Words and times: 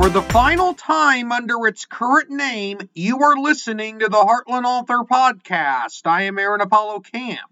For 0.00 0.08
the 0.08 0.22
final 0.22 0.72
time 0.72 1.30
under 1.30 1.66
its 1.66 1.84
current 1.84 2.30
name, 2.30 2.78
you 2.94 3.22
are 3.22 3.36
listening 3.36 3.98
to 3.98 4.08
the 4.08 4.16
Heartland 4.16 4.64
Author 4.64 5.04
Podcast. 5.04 6.06
I 6.06 6.22
am 6.22 6.38
Aaron 6.38 6.62
Apollo 6.62 7.00
Camp. 7.00 7.50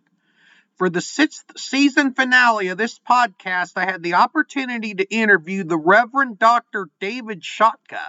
For 0.76 0.88
the 0.88 1.03
sixth 1.03 1.45
season 1.58 2.14
finale 2.14 2.69
of 2.69 2.79
this 2.79 2.98
podcast, 3.00 3.72
I 3.76 3.84
had 3.84 4.02
the 4.02 4.14
opportunity 4.14 4.95
to 4.95 5.14
interview 5.14 5.62
the 5.62 5.77
Reverend 5.77 6.38
Dr. 6.38 6.88
David 7.00 7.42
Chotka. 7.42 8.00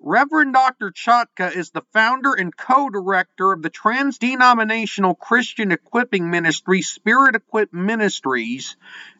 Reverend 0.00 0.52
Dr. 0.52 0.90
Chotka 0.90 1.54
is 1.54 1.70
the 1.70 1.84
founder 1.92 2.32
and 2.32 2.54
co 2.54 2.90
director 2.90 3.52
of 3.52 3.62
the 3.62 3.70
trans 3.70 4.18
denominational 4.18 5.14
Christian 5.14 5.70
equipping 5.70 6.28
ministry 6.28 6.82
Spirit 6.82 7.36
Equip 7.36 7.72
Ministries. 7.72 8.76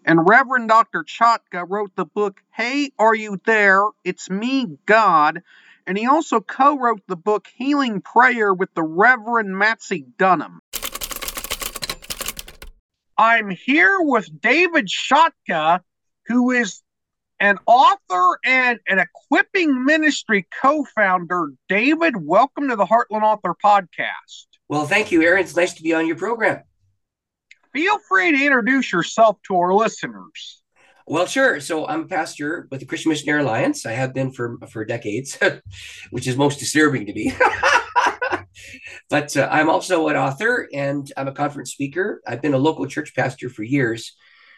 And 0.07 0.29
Reverend 0.29 0.69
Dr. 0.69 1.03
Chotka 1.03 1.65
wrote 1.67 1.97
the 1.97 2.05
book, 2.05 2.43
Hey, 2.53 2.91
Are 2.99 3.15
You 3.15 3.41
There? 3.47 3.85
It's 4.05 4.29
Me, 4.29 4.77
God. 4.85 5.43
And 5.87 5.97
he 5.97 6.07
also 6.07 6.41
co 6.41 6.79
wrote 6.79 7.01
the 7.09 7.17
book 7.17 7.49
Healing 7.57 8.03
Prayer 8.03 8.53
with 8.53 8.69
the 8.75 8.83
Reverend 8.83 9.57
Maxie 9.57 10.05
Dunnam. 10.19 10.59
I'm 13.17 13.49
here 13.49 13.97
with 14.01 14.29
David 14.41 14.89
Chotka, 14.89 15.81
who 16.27 16.51
is 16.51 16.83
an 17.41 17.57
author 17.65 18.39
and 18.45 18.81
an 18.87 18.99
equipping 18.99 19.85
ministry 19.85 20.47
co-founder. 20.63 21.53
David, 21.69 22.15
welcome 22.19 22.69
to 22.69 22.77
the 22.77 22.87
Heartland 22.87 23.23
Author 23.23 23.55
Podcast. 23.63 24.47
Well, 24.69 24.87
thank 24.87 25.13
you, 25.13 25.23
Aaron. 25.23 25.41
It's 25.41 25.57
nice 25.57 25.73
to 25.75 25.83
be 25.83 25.95
on 25.95 26.07
your 26.07 26.17
program. 26.17 26.63
Feel 27.75 27.99
free 28.09 28.31
to 28.31 28.45
introduce 28.45 28.93
yourself 28.93 29.37
to 29.49 29.57
our 29.57 29.75
listeners. 29.75 30.63
Well, 31.07 31.27
sure. 31.27 31.59
So 31.61 31.87
I'm 31.87 32.03
a 32.03 32.07
pastor 32.07 32.69
with 32.71 32.81
the 32.81 32.87
Christian 32.87 33.11
Missionary 33.11 33.43
Alliance. 33.43 33.85
I 33.85 33.93
have 33.93 34.15
been 34.15 34.31
for 34.31 34.57
for 34.71 34.85
decades, 34.85 35.37
which 36.11 36.29
is 36.29 36.37
most 36.37 36.61
disturbing 36.61 37.05
to 37.07 37.13
me. 37.13 37.33
but 39.11 39.37
uh, 39.37 39.49
I'm 39.51 39.69
also 39.69 40.07
an 40.09 40.17
author 40.17 40.69
and 40.73 41.11
I'm 41.17 41.29
a 41.29 41.33
conference 41.33 41.73
speaker. 41.73 42.23
I've 42.27 42.41
been 42.41 42.55
a 42.55 42.59
local 42.59 42.87
church 42.87 43.13
pastor 43.15 43.51
for 43.51 43.65
years. 43.65 44.15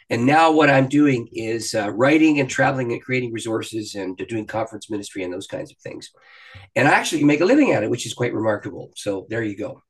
And 0.09 0.25
now 0.25 0.53
what 0.53 0.71
I'm 0.71 0.87
doing 0.87 1.29
is 1.33 1.75
uh, 1.75 1.91
writing 1.91 2.39
and 2.39 2.49
traveling 2.49 2.93
and 2.93 3.03
creating 3.03 3.33
resources 3.33 3.97
and 3.97 4.17
doing 4.29 4.47
conference 4.47 4.89
ministry 4.89 5.25
and 5.25 5.33
those 5.33 5.49
kinds 5.49 5.73
of 5.73 5.79
things. 5.79 6.11
And 6.77 6.87
I 6.87 6.93
actually 6.93 7.25
make 7.25 7.41
a 7.41 7.45
living 7.45 7.73
at 7.73 7.83
it, 7.83 7.91
which 7.91 8.07
is 8.07 8.15
quite 8.15 8.35
remarkable. 8.35 8.93
So 8.95 9.27
there 9.31 9.43
you 9.43 9.57
go. 9.57 9.83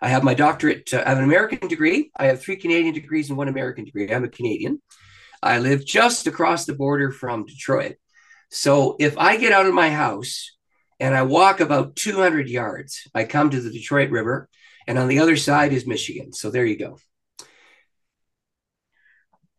I 0.00 0.08
have 0.08 0.24
my 0.24 0.34
doctorate. 0.34 0.92
Uh, 0.92 1.02
I 1.04 1.10
have 1.10 1.18
an 1.18 1.24
American 1.24 1.68
degree. 1.68 2.10
I 2.16 2.26
have 2.26 2.40
three 2.40 2.56
Canadian 2.56 2.94
degrees 2.94 3.28
and 3.28 3.38
one 3.38 3.48
American 3.48 3.84
degree. 3.84 4.12
I'm 4.12 4.24
a 4.24 4.28
Canadian. 4.28 4.80
I 5.42 5.58
live 5.58 5.84
just 5.84 6.26
across 6.26 6.64
the 6.64 6.74
border 6.74 7.10
from 7.10 7.46
Detroit. 7.46 7.96
So 8.50 8.96
if 8.98 9.18
I 9.18 9.36
get 9.36 9.52
out 9.52 9.66
of 9.66 9.74
my 9.74 9.90
house 9.90 10.52
and 11.00 11.14
I 11.14 11.22
walk 11.22 11.60
about 11.60 11.96
200 11.96 12.48
yards, 12.48 13.08
I 13.14 13.24
come 13.24 13.50
to 13.50 13.60
the 13.60 13.70
Detroit 13.70 14.10
River, 14.10 14.48
and 14.86 14.98
on 14.98 15.08
the 15.08 15.18
other 15.18 15.36
side 15.36 15.72
is 15.72 15.86
Michigan. 15.86 16.32
So 16.32 16.50
there 16.50 16.64
you 16.64 16.78
go 16.78 16.98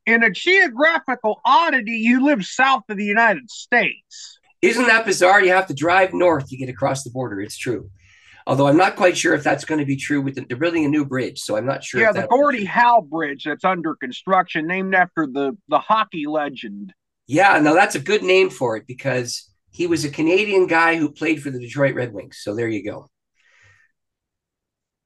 in 0.06 0.24
a 0.24 0.30
geographical 0.30 1.42
oddity, 1.46 1.94
you 1.94 2.24
live 2.24 2.46
south 2.46 2.84
of 2.90 2.98
the 2.98 3.06
United 3.06 3.50
States. 3.50 4.40
Isn't 4.62 4.88
that 4.88 5.06
bizarre? 5.06 5.44
You 5.44 5.52
have 5.52 5.68
to 5.68 5.74
drive 5.74 6.14
north 6.14 6.50
to 6.50 6.58
get 6.58 6.70
across 6.70 7.04
the 7.04 7.10
border. 7.10 7.42
It's 7.42 7.58
true. 7.58 7.90
Although 8.48 8.68
I'm 8.68 8.78
not 8.78 8.96
quite 8.96 9.18
sure 9.18 9.34
if 9.34 9.44
that's 9.44 9.66
going 9.66 9.80
to 9.80 9.86
be 9.86 9.96
true 9.96 10.22
with 10.22 10.36
the, 10.36 10.46
they're 10.48 10.58
building 10.58 10.86
a 10.86 10.90
new 10.90 11.04
bridge, 11.04 11.40
so 11.40 11.58
I'm 11.58 11.66
not 11.66 11.84
sure. 11.84 12.02
Yeah, 12.02 12.12
the 12.12 12.28
Gordie 12.28 12.66
Howe 12.66 13.02
Bridge 13.02 13.46
that's 13.46 13.66
under 13.66 13.96
construction, 13.96 14.68
named 14.68 14.94
after 14.94 15.26
the 15.26 15.58
the 15.68 15.80
hockey 15.80 16.28
legend. 16.28 16.94
Yeah, 17.28 17.60
no, 17.60 17.74
that's 17.74 17.96
a 17.96 18.00
good 18.00 18.22
name 18.22 18.52
for 18.52 18.78
it 18.78 18.86
because 18.86 19.50
he 19.72 19.88
was 19.88 20.06
a 20.06 20.10
Canadian 20.10 20.68
guy 20.68 20.96
who 20.96 21.12
played 21.12 21.42
for 21.42 21.50
the 21.50 21.60
Detroit 21.60 21.96
Red 21.96 22.14
Wings. 22.14 22.40
So 22.42 22.56
there 22.56 22.68
you 22.68 22.84
go. 22.84 23.10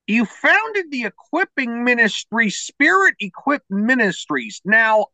You 0.05 0.25
founded 0.25 0.91
the 0.91 1.05
equipping 1.05 1.83
ministry, 1.83 2.49
Spirit 2.49 3.15
Equip 3.19 3.61
Ministries. 3.69 4.59
Now, 4.65 5.05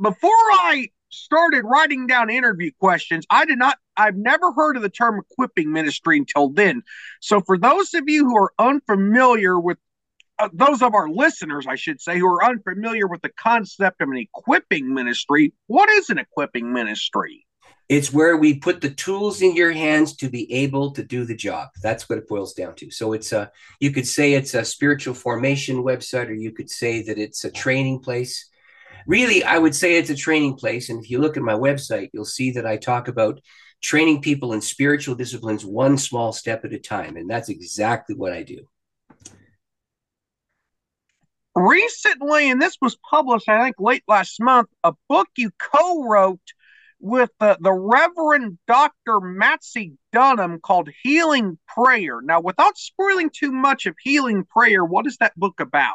before 0.00 0.30
I 0.30 0.88
started 1.10 1.64
writing 1.64 2.06
down 2.06 2.30
interview 2.30 2.70
questions, 2.78 3.26
I 3.30 3.44
did 3.44 3.58
not, 3.58 3.78
I've 3.96 4.16
never 4.16 4.52
heard 4.52 4.76
of 4.76 4.82
the 4.82 4.88
term 4.88 5.20
equipping 5.30 5.72
ministry 5.72 6.18
until 6.18 6.48
then. 6.48 6.82
So, 7.20 7.40
for 7.40 7.58
those 7.58 7.94
of 7.94 8.08
you 8.08 8.24
who 8.24 8.36
are 8.36 8.52
unfamiliar 8.58 9.58
with, 9.58 9.78
uh, 10.38 10.48
those 10.52 10.82
of 10.82 10.94
our 10.94 11.08
listeners, 11.08 11.66
I 11.66 11.76
should 11.76 12.00
say, 12.00 12.18
who 12.18 12.26
are 12.26 12.44
unfamiliar 12.44 13.06
with 13.06 13.22
the 13.22 13.30
concept 13.30 14.02
of 14.02 14.10
an 14.10 14.18
equipping 14.18 14.92
ministry, 14.92 15.52
what 15.66 15.88
is 15.90 16.10
an 16.10 16.18
equipping 16.18 16.72
ministry? 16.72 17.46
It's 17.88 18.12
where 18.12 18.36
we 18.36 18.58
put 18.58 18.80
the 18.80 18.90
tools 18.90 19.42
in 19.42 19.54
your 19.54 19.70
hands 19.70 20.16
to 20.16 20.28
be 20.28 20.52
able 20.52 20.90
to 20.92 21.04
do 21.04 21.24
the 21.24 21.36
job. 21.36 21.68
That's 21.82 22.08
what 22.08 22.18
it 22.18 22.28
boils 22.28 22.52
down 22.52 22.74
to. 22.76 22.90
So 22.90 23.12
it's 23.12 23.32
a 23.32 23.52
you 23.78 23.92
could 23.92 24.08
say 24.08 24.32
it's 24.32 24.54
a 24.54 24.64
spiritual 24.64 25.14
formation 25.14 25.84
website, 25.84 26.28
or 26.28 26.34
you 26.34 26.52
could 26.52 26.68
say 26.68 27.02
that 27.02 27.16
it's 27.16 27.44
a 27.44 27.50
training 27.50 28.00
place. 28.00 28.50
Really, 29.06 29.44
I 29.44 29.58
would 29.58 29.74
say 29.74 29.96
it's 29.96 30.10
a 30.10 30.16
training 30.16 30.56
place. 30.56 30.88
And 30.88 31.02
if 31.02 31.10
you 31.10 31.20
look 31.20 31.36
at 31.36 31.42
my 31.42 31.52
website, 31.52 32.10
you'll 32.12 32.24
see 32.24 32.50
that 32.52 32.66
I 32.66 32.76
talk 32.76 33.08
about 33.08 33.40
training 33.82 34.20
people 34.20 34.52
in 34.52 34.60
spiritual 34.60 35.14
disciplines 35.14 35.64
one 35.64 35.96
small 35.96 36.32
step 36.32 36.64
at 36.64 36.72
a 36.72 36.78
time. 36.78 37.16
And 37.16 37.30
that's 37.30 37.48
exactly 37.48 38.16
what 38.16 38.32
I 38.32 38.42
do. 38.42 38.66
Recently, 41.54 42.50
and 42.50 42.60
this 42.60 42.76
was 42.82 42.96
published, 43.08 43.48
I 43.48 43.62
think, 43.62 43.76
late 43.78 44.02
last 44.06 44.40
month, 44.40 44.68
a 44.84 44.92
book 45.08 45.28
you 45.36 45.50
co 45.58 46.04
wrote 46.04 46.52
with 47.06 47.30
the, 47.38 47.56
the 47.60 47.72
Reverend 47.72 48.58
Dr. 48.66 49.20
Maxie 49.20 49.92
Dunnam 50.12 50.60
called 50.60 50.90
Healing 51.04 51.56
Prayer. 51.68 52.20
Now, 52.20 52.40
without 52.40 52.76
spoiling 52.76 53.30
too 53.30 53.52
much 53.52 53.86
of 53.86 53.94
Healing 54.02 54.44
Prayer, 54.44 54.84
what 54.84 55.06
is 55.06 55.16
that 55.18 55.38
book 55.38 55.60
about? 55.60 55.94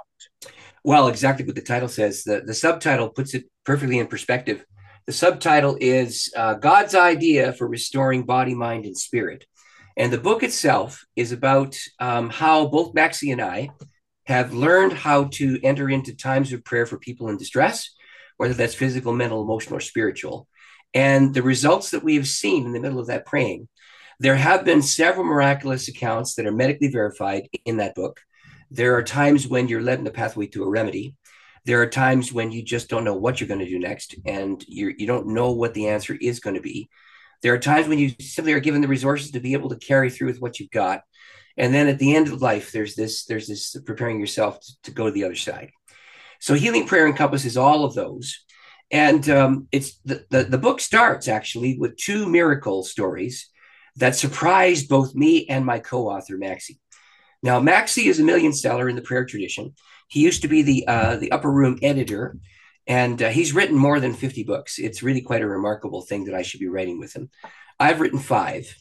Well, 0.85 1.09
exactly 1.09 1.45
what 1.45 1.55
the 1.55 1.61
title 1.61 1.89
says. 1.89 2.23
The, 2.23 2.41
the 2.45 2.53
subtitle 2.53 3.09
puts 3.09 3.33
it 3.33 3.45
perfectly 3.65 3.99
in 3.99 4.07
perspective. 4.07 4.65
The 5.05 5.11
subtitle 5.11 5.77
is 5.81 6.31
uh, 6.35 6.53
God's 6.53 6.95
Idea 6.95 7.51
for 7.51 7.67
Restoring 7.67 8.23
Body, 8.23 8.55
Mind, 8.55 8.85
and 8.85 8.97
Spirit. 8.97 9.45
And 9.97 10.13
the 10.13 10.17
book 10.17 10.43
itself 10.43 11.03
is 11.17 11.33
about 11.33 11.77
um, 11.99 12.29
how 12.29 12.67
both 12.67 12.93
Maxie 12.93 13.31
and 13.31 13.41
I 13.41 13.71
have 14.27 14.53
learned 14.53 14.93
how 14.93 15.25
to 15.25 15.59
enter 15.61 15.89
into 15.89 16.15
times 16.15 16.53
of 16.53 16.63
prayer 16.63 16.85
for 16.85 16.97
people 16.97 17.27
in 17.27 17.35
distress, 17.35 17.89
whether 18.37 18.53
that's 18.53 18.73
physical, 18.73 19.11
mental, 19.11 19.41
emotional, 19.41 19.75
or 19.75 19.81
spiritual 19.81 20.47
and 20.93 21.33
the 21.33 21.43
results 21.43 21.91
that 21.91 22.03
we 22.03 22.15
have 22.15 22.27
seen 22.27 22.65
in 22.65 22.73
the 22.73 22.79
middle 22.79 22.99
of 22.99 23.07
that 23.07 23.25
praying, 23.25 23.67
there 24.19 24.35
have 24.35 24.65
been 24.65 24.81
several 24.81 25.25
miraculous 25.25 25.87
accounts 25.87 26.35
that 26.35 26.45
are 26.45 26.51
medically 26.51 26.89
verified 26.89 27.47
in 27.65 27.77
that 27.77 27.95
book. 27.95 28.21
There 28.69 28.95
are 28.95 29.03
times 29.03 29.47
when 29.47 29.67
you're 29.67 29.81
led 29.81 29.99
in 29.99 30.05
the 30.05 30.11
pathway 30.11 30.47
to 30.47 30.63
a 30.63 30.69
remedy. 30.69 31.15
There 31.65 31.81
are 31.81 31.87
times 31.87 32.31
when 32.31 32.51
you 32.51 32.63
just 32.63 32.89
don't 32.89 33.03
know 33.03 33.15
what 33.15 33.39
you're 33.39 33.47
going 33.47 33.59
to 33.59 33.69
do 33.69 33.79
next, 33.79 34.15
and 34.25 34.63
you're, 34.67 34.91
you 34.91 35.07
don't 35.07 35.27
know 35.27 35.51
what 35.51 35.73
the 35.73 35.87
answer 35.87 36.17
is 36.19 36.39
going 36.39 36.55
to 36.55 36.61
be. 36.61 36.89
There 37.41 37.53
are 37.53 37.59
times 37.59 37.87
when 37.87 37.99
you 37.99 38.11
simply 38.19 38.53
are 38.53 38.59
given 38.59 38.81
the 38.81 38.87
resources 38.87 39.31
to 39.31 39.39
be 39.39 39.53
able 39.53 39.69
to 39.69 39.75
carry 39.75 40.09
through 40.09 40.27
with 40.27 40.41
what 40.41 40.59
you've 40.59 40.71
got. 40.71 41.01
And 41.57 41.73
then 41.73 41.87
at 41.87 41.99
the 41.99 42.15
end 42.15 42.27
of 42.27 42.41
life, 42.41 42.71
there's 42.71 42.95
this, 42.95 43.25
there's 43.25 43.47
this 43.47 43.75
preparing 43.85 44.19
yourself 44.19 44.59
to, 44.61 44.73
to 44.83 44.91
go 44.91 45.05
to 45.05 45.11
the 45.11 45.23
other 45.23 45.35
side. 45.35 45.71
So 46.39 46.53
healing 46.53 46.87
prayer 46.87 47.07
encompasses 47.07 47.57
all 47.57 47.83
of 47.83 47.93
those. 47.93 48.43
And 48.91 49.29
um, 49.29 49.67
it's 49.71 49.97
the, 50.03 50.25
the, 50.29 50.43
the 50.43 50.57
book 50.57 50.81
starts 50.81 51.27
actually 51.27 51.77
with 51.79 51.95
two 51.95 52.27
miracle 52.27 52.83
stories 52.83 53.49
that 53.95 54.15
surprised 54.15 54.89
both 54.89 55.15
me 55.15 55.47
and 55.47 55.65
my 55.65 55.79
co-author 55.79 56.37
Maxie. 56.37 56.79
Now, 57.41 57.59
Maxie 57.59 58.07
is 58.07 58.19
a 58.19 58.23
million 58.23 58.53
seller 58.53 58.89
in 58.89 58.95
the 58.95 59.01
prayer 59.01 59.25
tradition. 59.25 59.73
He 60.07 60.19
used 60.19 60.41
to 60.41 60.47
be 60.49 60.61
the 60.61 60.87
uh, 60.87 61.15
the 61.15 61.31
upper 61.31 61.51
room 61.51 61.79
editor, 61.81 62.37
and 62.85 63.21
uh, 63.21 63.29
he's 63.29 63.53
written 63.53 63.77
more 63.77 63.99
than 64.01 64.13
fifty 64.13 64.43
books. 64.43 64.77
It's 64.77 65.01
really 65.01 65.21
quite 65.21 65.41
a 65.41 65.47
remarkable 65.47 66.01
thing 66.01 66.25
that 66.25 66.35
I 66.35 66.41
should 66.41 66.59
be 66.59 66.67
writing 66.67 66.99
with 66.99 67.15
him. 67.15 67.29
I've 67.79 68.01
written 68.01 68.19
five, 68.19 68.75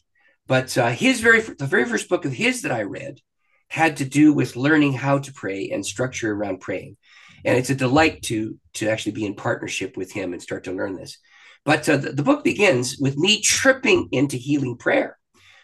but 0.47 0.77
uh, 0.77 0.91
his 0.91 1.21
very 1.21 1.41
the 1.41 1.67
very 1.67 1.85
first 1.85 2.09
book 2.09 2.25
of 2.25 2.33
his 2.33 2.63
that 2.63 2.73
I 2.73 2.83
read 2.83 3.21
had 3.69 3.99
to 3.99 4.05
do 4.05 4.33
with 4.33 4.57
learning 4.57 4.95
how 4.95 5.19
to 5.21 5.33
pray 5.33 5.71
and 5.71 5.87
structure 5.87 6.33
around 6.33 6.61
praying 6.61 6.97
and 7.45 7.57
it's 7.57 7.71
a 7.71 7.75
delight 7.75 8.23
to 8.23 8.59
to 8.75 8.89
actually 8.89 9.13
be 9.13 9.27
in 9.27 9.35
partnership 9.35 9.97
with 9.97 10.13
him 10.13 10.33
and 10.33 10.43
start 10.43 10.65
to 10.65 10.73
learn 10.73 10.97
this. 10.97 11.19
But 11.65 11.89
uh, 11.89 11.99
the, 11.99 12.13
the 12.13 12.23
book 12.23 12.45
begins 12.45 12.99
with 12.99 13.17
me 13.17 13.41
tripping 13.41 14.09
into 14.13 14.37
healing 14.37 14.77
prayer. 14.77 15.19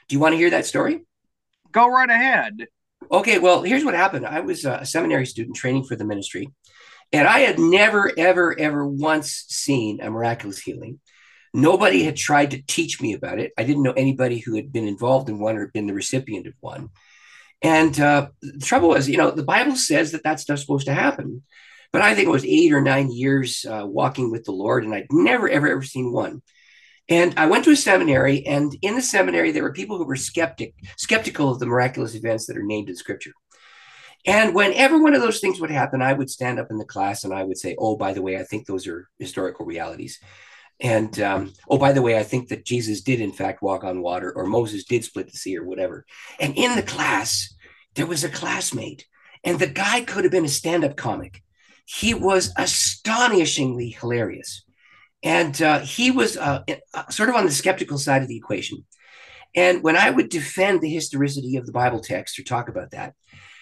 Do 0.09 0.15
you 0.15 0.21
want 0.21 0.33
to 0.35 0.39
hear 0.39 0.51
that 0.51 0.67
story? 0.67 1.01
Go 1.73 1.89
right 1.89 2.09
ahead. 2.09 2.67
Okay, 3.11 3.39
well, 3.39 3.63
here's 3.63 3.85
what 3.85 3.95
happened. 3.95 4.27
I 4.27 4.41
was 4.41 4.65
a 4.65 4.85
seminary 4.85 5.27
student 5.27 5.57
training 5.57 5.85
for 5.85 5.97
the 5.97 6.05
ministry, 6.05 6.49
and 7.13 7.29
I 7.29 7.41
had 7.41 7.59
never, 7.59 8.13
ever, 8.17 8.59
ever 8.59 8.87
once 8.87 9.45
seen 9.49 10.01
a 10.01 10.11
miraculous 10.11 10.59
healing. 10.59 11.01
Nobody 11.55 12.03
had 12.03 12.17
tried 12.17 12.51
to 12.51 12.63
teach 12.63 13.01
me 13.01 13.15
about 13.15 13.39
it. 13.39 13.53
I 13.57 13.65
didn't 13.65 13.83
know 13.83 13.93
anybody 13.93 14.39
who 14.39 14.57
had 14.57 14.73
been 14.73 14.87
involved 14.87 15.29
in 15.29 15.39
one 15.39 15.57
or 15.57 15.69
been 15.69 15.87
the 15.87 15.95
recipient 15.95 16.47
of 16.47 16.55
one. 16.61 16.91
And 17.63 17.99
uh, 17.99 18.29
the 18.43 18.65
trouble 18.65 18.91
was, 18.91 19.09
you 19.09 19.17
know, 19.17 19.31
the 19.31 19.43
Bible 19.43 19.77
says 19.77 20.13
that 20.13 20.23
that's 20.23 20.49
not 20.49 20.59
supposed 20.59 20.87
to 20.87 20.95
happen. 20.95 21.43
But 21.93 22.03
I 22.03 22.15
think 22.15 22.29
it 22.29 22.33
was 22.33 22.45
eight 22.45 22.73
or 22.73 22.81
nine 22.81 23.11
years 23.11 23.65
uh, 23.65 23.87
walking 23.87 24.31
with 24.31 24.45
the 24.45 24.53
Lord, 24.53 24.85
and 24.85 24.95
I'd 24.95 25.07
never, 25.11 25.49
ever, 25.49 25.69
ever 25.69 25.83
seen 25.83 26.13
one. 26.13 26.43
And 27.09 27.35
I 27.37 27.47
went 27.47 27.65
to 27.65 27.71
a 27.71 27.77
seminary, 27.77 28.45
and 28.47 28.77
in 28.83 28.97
the 28.97 29.03
seminary, 29.03 29.53
there 29.53 29.63
were 29.63 29.73
people 29.73 29.97
who 29.97 30.05
were 30.05 30.17
skeptic, 30.17 30.75
skeptical 30.97 31.51
of 31.51 31.61
the 31.61 31.67
miraculous 31.67 32.15
events 32.15 32.47
that 32.47 32.59
are 32.59 32.65
named 32.65 32.89
in 32.89 32.97
Scripture. 32.97 33.33
And 34.27 34.55
whenever 34.55 35.01
one 35.01 35.15
of 35.15 35.23
those 35.23 35.39
things 35.39 35.61
would 35.61 35.71
happen, 35.71 36.03
I 36.03 36.13
would 36.13 36.29
stand 36.29 36.59
up 36.59 36.67
in 36.71 36.79
the 36.79 36.85
class 36.85 37.23
and 37.23 37.33
I 37.33 37.45
would 37.45 37.59
say, 37.59 37.77
"Oh, 37.79 37.97
by 37.97 38.13
the 38.13 38.23
way, 38.23 38.37
I 38.37 38.43
think 38.43 38.67
those 38.67 38.89
are 38.89 39.09
historical 39.21 39.65
realities." 39.65 40.19
And 40.81 41.19
um, 41.21 41.53
oh, 41.69 41.79
by 41.79 41.93
the 41.93 42.03
way, 42.03 42.19
I 42.19 42.23
think 42.23 42.49
that 42.49 42.67
Jesus 42.67 43.01
did 43.01 43.21
in 43.21 43.33
fact 43.33 43.63
walk 43.63 43.83
on 43.85 44.03
water, 44.03 44.33
or 44.33 44.47
Moses 44.47 44.85
did 44.85 45.05
split 45.05 45.31
the 45.31 45.37
sea, 45.37 45.57
or 45.57 45.65
whatever. 45.65 46.05
And 46.39 46.57
in 46.57 46.77
the 46.77 46.83
class, 46.83 47.55
there 47.95 48.07
was 48.07 48.25
a 48.25 48.29
classmate, 48.29 49.07
and 49.43 49.59
the 49.59 49.67
guy 49.67 50.03
could 50.03 50.25
have 50.25 50.33
been 50.33 50.45
a 50.45 50.49
stand-up 50.49 50.97
comic. 50.97 51.43
He 51.87 52.13
was 52.13 52.53
astonishingly 52.59 53.91
hilarious, 53.91 54.65
and 55.23 55.61
uh, 55.63 55.81
he 55.81 56.11
was 56.11 56.37
uh, 56.37 56.63
uh 56.93 57.09
sort 57.09 57.31
of 57.31 57.37
on 57.37 57.47
the 57.47 57.53
skeptical 57.53 57.97
side 57.97 58.23
of 58.23 58.29
the 58.29 58.37
equation. 58.37 58.85
And 59.55 59.83
when 59.83 59.97
I 59.97 60.11
would 60.11 60.29
defend 60.29 60.83
the 60.83 60.91
historicity 60.91 61.57
of 61.57 61.65
the 61.65 61.73
Bible 61.73 62.01
text 62.01 62.39
or 62.39 62.43
talk 62.43 62.69
about 62.69 62.91
that, 62.91 63.15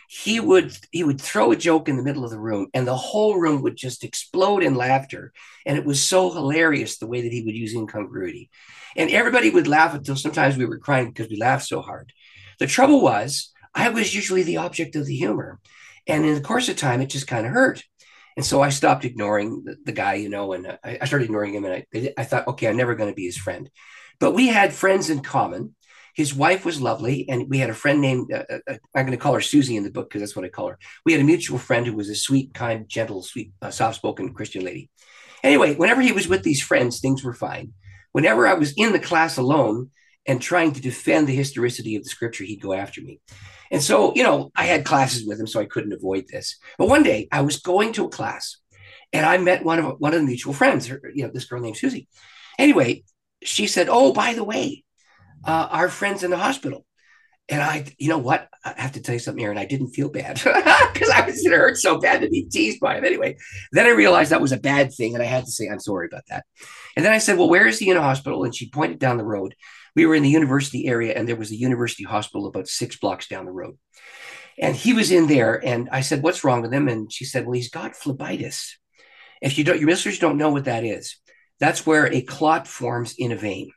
he 0.09 0.41
would 0.41 0.77
he 0.93 1.05
would 1.05 1.21
throw 1.21 1.51
a 1.53 1.57
joke 1.57 1.89
in 1.89 1.97
the 1.97 2.03
middle 2.03 2.25
of 2.25 2.31
the 2.31 2.39
room 2.39 2.69
and 2.75 2.87
the 2.87 2.97
whole 2.97 3.39
room 3.39 3.63
would 3.63 3.77
just 3.77 4.05
explode 4.05 4.63
in 4.63 4.75
laughter. 4.75 5.33
And 5.67 5.79
it 5.79 5.85
was 5.85 6.03
so 6.03 6.31
hilarious 6.31 6.99
the 6.99 7.07
way 7.07 7.23
that 7.23 7.33
he 7.33 7.43
would 7.43 7.55
use 7.55 7.75
incongruity. 7.75 8.51
And 8.97 9.11
everybody 9.11 9.51
would 9.51 9.67
laugh 9.67 9.95
until 9.95 10.17
sometimes 10.17 10.57
we 10.57 10.67
were 10.67 10.79
crying 10.79 11.09
because 11.09 11.29
we 11.29 11.37
laughed 11.37 11.67
so 11.67 11.81
hard. 11.81 12.13
The 12.59 12.67
trouble 12.67 13.01
was 13.01 13.51
i 13.75 13.89
was 13.89 14.15
usually 14.15 14.45
the 14.45 14.59
object 14.59 14.97
of 14.97 15.07
the 15.07 15.17
humor. 15.17 15.61
And 16.07 16.25
in 16.25 16.35
the 16.35 16.41
course 16.41 16.69
of 16.69 16.77
time 16.77 17.01
it 17.01 17.07
just 17.07 17.27
kind 17.27 17.47
of 17.47 17.53
hurt. 17.53 17.83
And 18.37 18.45
so 18.45 18.63
i 18.63 18.69
stopped 18.69 19.05
ignoring 19.05 19.65
the, 19.65 19.77
the 19.85 19.93
guy 19.93 20.15
you 20.15 20.29
know 20.29 20.53
and 20.53 20.79
I, 20.85 20.99
I, 21.01 21.05
started 21.07 21.27
ignoring 21.27 21.55
him 21.55 21.65
and 21.65 21.85
I, 21.95 22.13
I 22.19 22.25
thought 22.25 22.49
okay 22.49 22.69
i'm 22.69 22.77
never 22.77 22.95
going 22.95 23.11
to 23.11 23.17
be 23.17 23.27
his 23.27 23.39
friend. 23.39 23.71
But 24.21 24.33
we 24.33 24.49
had 24.49 24.73
friends 24.73 25.11
in 25.11 25.21
common 25.21 25.75
his 26.15 26.35
wife 26.35 26.65
was 26.65 26.81
lovely, 26.81 27.29
and 27.29 27.49
we 27.51 27.59
had 27.59 27.71
a 27.71 27.75
friend 27.75 28.01
named 28.01 28.33
uh, 28.33 28.45
uh, 28.49 28.59
uh 28.69 28.77
I'm 28.95 29.05
going 29.05 29.17
to 29.17 29.23
call 29.23 29.35
her 29.35 29.41
Susie 29.41 29.77
in 29.77 29.85
the 29.85 29.91
book 29.91 30.09
because 30.09 30.23
that's 30.23 30.37
what 30.37 30.45
I 30.45 30.49
call 30.49 30.69
her. 30.69 30.79
We 31.05 31.13
had 31.13 31.21
a 31.21 31.25
mutual 31.25 31.59
friend 31.59 31.87
who 31.87 31.95
was 31.95 32.09
a 32.09 32.15
sweet, 32.15 32.55
kind, 32.55 32.89
gentle, 32.89 33.23
sweet, 33.23 33.53
uh, 33.61 33.71
soft-spoken 33.71 34.35
Christian 34.35 34.65
lady. 34.65 34.91
Anyway, 35.43 35.75
whenever 35.75 36.01
he 36.01 36.13
was 36.13 36.29
with 36.29 36.43
these 36.43 36.63
friends, 36.63 37.01
things 37.01 37.23
were 37.23 37.35
fine. 37.35 37.73
Whenever 38.13 38.47
I 38.47 38.55
was 38.55 38.73
in 38.77 38.93
the 38.93 38.99
class 39.01 39.37
alone 39.37 39.91
and 40.25 40.41
trying 40.41 40.73
to 40.73 40.81
defend 40.81 41.27
the 41.27 41.35
historicity 41.35 41.97
of 41.97 42.05
the 42.05 42.09
scripture, 42.09 42.45
he'd 42.45 42.63
go 42.63 42.73
after 42.73 43.03
me. 43.03 43.21
And 43.71 43.83
so, 43.83 44.15
you 44.15 44.23
know, 44.23 44.53
I 44.57 44.65
had 44.65 44.85
classes 44.85 45.27
with 45.27 45.41
him, 45.41 45.47
so 45.47 45.61
I 45.61 45.67
couldn't 45.67 45.93
avoid 45.93 46.27
this. 46.29 46.59
But 46.79 46.89
one 46.89 47.03
day, 47.03 47.29
I 47.33 47.41
was 47.41 47.61
going 47.61 47.93
to 47.95 48.05
a 48.05 48.09
class, 48.09 48.57
and 49.13 49.27
I 49.27 49.37
met 49.39 49.65
one 49.65 49.81
of 49.81 49.97
one 49.99 50.15
of 50.15 50.21
the 50.21 50.27
mutual 50.27 50.55
friends. 50.55 50.87
Her, 50.87 51.01
you 51.13 51.25
know, 51.25 51.31
this 51.33 51.47
girl 51.47 51.61
named 51.61 51.77
Susie. 51.77 52.09
Anyway, 52.59 53.05
she 53.43 53.67
said, 53.67 53.89
"Oh, 53.91 54.13
by 54.13 54.35
the 54.35 54.45
way, 54.45 54.85
uh, 55.47 55.69
our 55.71 55.89
friends 55.89 56.23
in 56.23 56.31
the 56.31 56.37
hospital. 56.37 56.85
And 57.51 57.61
I, 57.61 57.85
you 57.99 58.09
know 58.09 58.19
what? 58.19 58.49
I 58.65 58.75
have 58.79 58.93
to 58.93 59.03
tell 59.03 59.15
you 59.15 59.19
something, 59.19 59.45
Aaron. 59.45 59.59
I 59.59 59.67
didn't 59.67 59.89
feel 59.89 60.09
bad 60.09 60.35
because 60.43 61.11
I 61.11 61.27
was, 61.27 61.45
it 61.45 61.53
hurt 61.53 61.77
so 61.77 61.99
bad 61.99 62.23
to 62.23 62.29
be 62.31 62.45
teased 62.45 62.81
by 62.81 62.97
him. 62.97 63.05
Anyway, 63.05 63.37
then 63.73 63.85
I 63.85 63.91
realized 63.91 64.33
that 64.33 64.41
was 64.41 64.53
a 64.53 64.59
bad 64.59 64.95
thing. 64.95 65.13
And 65.13 65.23
I 65.23 65.27
had 65.27 65.45
to 65.45 65.51
say, 65.51 65.69
I'm 65.69 65.81
sorry 65.81 66.07
about 66.07 66.23
that. 66.31 66.47
And 66.97 67.05
then 67.05 67.13
I 67.13 67.19
said, 67.19 67.37
Well, 67.37 67.51
where 67.51 67.67
is 67.67 67.79
he 67.79 67.91
in 67.91 67.99
a 67.99 68.03
hospital? 68.03 68.45
And 68.45 68.55
she 68.55 68.71
pointed 68.71 68.99
down 68.99 69.19
the 69.19 69.25
road. 69.25 69.55
We 69.95 70.07
were 70.07 70.15
in 70.15 70.23
the 70.23 70.31
university 70.31 70.87
area 70.87 71.13
and 71.15 71.29
there 71.29 71.37
was 71.37 71.51
a 71.51 71.57
university 71.57 72.05
hospital 72.05 72.47
about 72.47 72.67
six 72.67 72.97
blocks 72.97 73.29
down 73.29 73.45
the 73.45 73.53
road. 73.53 73.77
And 74.59 74.75
he 74.75 74.95
was 74.95 75.11
in 75.11 75.27
there. 75.27 75.63
And 75.63 75.91
I 75.93 76.01
said, 76.01 76.23
What's 76.23 76.45
wrong 76.45 76.63
with 76.63 76.73
him? 76.73 76.89
And 76.89 77.13
she 77.13 77.27
said, 77.27 77.45
Well, 77.45 77.53
he's 77.53 77.71
got 77.71 77.93
phlebitis. 77.93 78.71
If 79.43 79.59
you 79.59 79.65
don't, 79.65 79.79
your 79.79 79.91
listeners 79.91 80.19
don't 80.19 80.39
know 80.39 80.51
what 80.51 80.65
that 80.65 80.85
is, 80.85 81.19
that's 81.61 81.85
where 81.85 82.11
a 82.11 82.23
clot 82.23 82.67
forms 82.67 83.15
in 83.19 83.33
a 83.33 83.37
vein. 83.37 83.71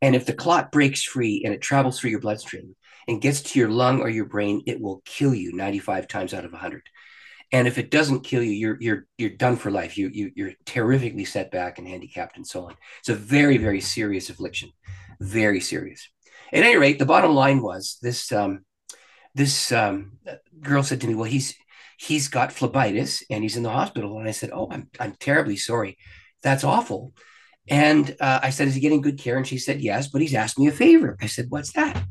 And 0.00 0.14
if 0.14 0.26
the 0.26 0.32
clot 0.32 0.70
breaks 0.70 1.02
free 1.02 1.42
and 1.44 1.52
it 1.52 1.60
travels 1.60 1.98
through 1.98 2.10
your 2.10 2.20
bloodstream 2.20 2.76
and 3.06 3.20
gets 3.20 3.40
to 3.42 3.58
your 3.58 3.68
lung 3.68 4.00
or 4.00 4.08
your 4.08 4.26
brain, 4.26 4.62
it 4.66 4.80
will 4.80 5.02
kill 5.04 5.34
you 5.34 5.52
95 5.52 6.06
times 6.08 6.34
out 6.34 6.44
of 6.44 6.52
100. 6.52 6.82
And 7.50 7.66
if 7.66 7.78
it 7.78 7.90
doesn't 7.90 8.24
kill 8.24 8.42
you, 8.42 8.52
you're 8.52 8.76
you're 8.78 9.06
you're 9.16 9.30
done 9.30 9.56
for 9.56 9.70
life. 9.70 9.96
You, 9.96 10.10
you 10.12 10.30
you're 10.34 10.52
terrifically 10.66 11.24
set 11.24 11.50
back 11.50 11.78
and 11.78 11.88
handicapped 11.88 12.36
and 12.36 12.46
so 12.46 12.66
on. 12.66 12.76
It's 13.00 13.08
a 13.08 13.14
very 13.14 13.56
very 13.56 13.80
serious 13.80 14.28
affliction, 14.28 14.70
very 15.18 15.60
serious. 15.60 16.06
At 16.52 16.62
any 16.62 16.76
rate, 16.76 16.98
the 16.98 17.06
bottom 17.06 17.34
line 17.34 17.62
was 17.62 17.96
this: 18.02 18.32
um, 18.32 18.66
this 19.34 19.72
um, 19.72 20.18
girl 20.60 20.82
said 20.82 21.00
to 21.00 21.06
me, 21.06 21.14
"Well, 21.14 21.24
he's 21.24 21.54
he's 21.98 22.28
got 22.28 22.50
phlebitis 22.50 23.22
and 23.30 23.42
he's 23.42 23.56
in 23.56 23.62
the 23.62 23.70
hospital." 23.70 24.18
And 24.18 24.28
I 24.28 24.32
said, 24.32 24.50
"Oh, 24.52 24.68
I'm 24.70 24.90
I'm 25.00 25.14
terribly 25.18 25.56
sorry. 25.56 25.96
That's 26.42 26.64
awful." 26.64 27.14
And 27.68 28.16
uh, 28.20 28.40
I 28.42 28.50
said, 28.50 28.68
Is 28.68 28.74
he 28.74 28.80
getting 28.80 29.00
good 29.00 29.18
care? 29.18 29.36
And 29.36 29.46
she 29.46 29.58
said, 29.58 29.80
Yes, 29.80 30.08
but 30.08 30.20
he's 30.20 30.34
asked 30.34 30.58
me 30.58 30.68
a 30.68 30.72
favor. 30.72 31.16
I 31.20 31.26
said, 31.26 31.46
What's 31.48 31.72
that? 31.72 32.02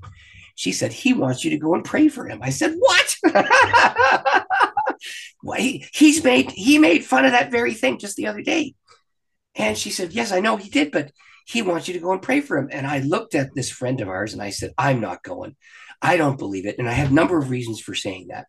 She 0.56 0.72
said, 0.72 0.94
He 0.94 1.14
wants 1.14 1.44
you 1.44 1.52
to 1.52 1.58
go 1.58 1.74
and 1.74 1.84
pray 1.84 2.08
for 2.10 2.28
him. 2.28 2.40
I 2.42 2.50
said, 2.50 2.76
What? 2.78 3.16
well, 5.44 5.60
he, 5.60 5.86
he's 5.94 6.24
made 6.24 6.52
he 6.52 6.78
made 6.78 7.06
fun 7.06 7.26
of 7.26 7.32
that 7.32 7.52
very 7.52 7.74
thing 7.74 7.98
just 7.98 8.16
the 8.16 8.28
other 8.28 8.42
day. 8.42 8.76
And 9.56 9.78
she 9.78 9.90
said, 9.90 10.14
Yes, 10.14 10.32
I 10.32 10.40
know 10.40 10.58
he 10.58 10.70
did, 10.70 10.92
but 10.92 11.12
he 11.48 11.62
wants 11.62 11.88
you 11.88 11.94
to 11.94 12.00
go 12.00 12.12
and 12.12 12.22
pray 12.22 12.42
for 12.42 12.58
him. 12.58 12.70
And 12.72 12.86
I 12.86 13.00
looked 13.00 13.34
at 13.34 13.56
this 13.56 13.70
friend 13.70 14.02
of 14.02 14.10
ours 14.10 14.34
and 14.34 14.42
I 14.42 14.50
said, 14.50 14.74
I'm 14.78 15.00
not 15.00 15.24
going. 15.24 15.56
I 16.02 16.18
don't 16.18 16.38
believe 16.38 16.66
it. 16.66 16.78
And 16.78 16.88
I 16.88 16.92
had 16.92 17.10
a 17.10 17.14
number 17.14 17.38
of 17.38 17.50
reasons 17.50 17.80
for 17.80 17.96
saying 17.96 18.28
that. 18.30 18.48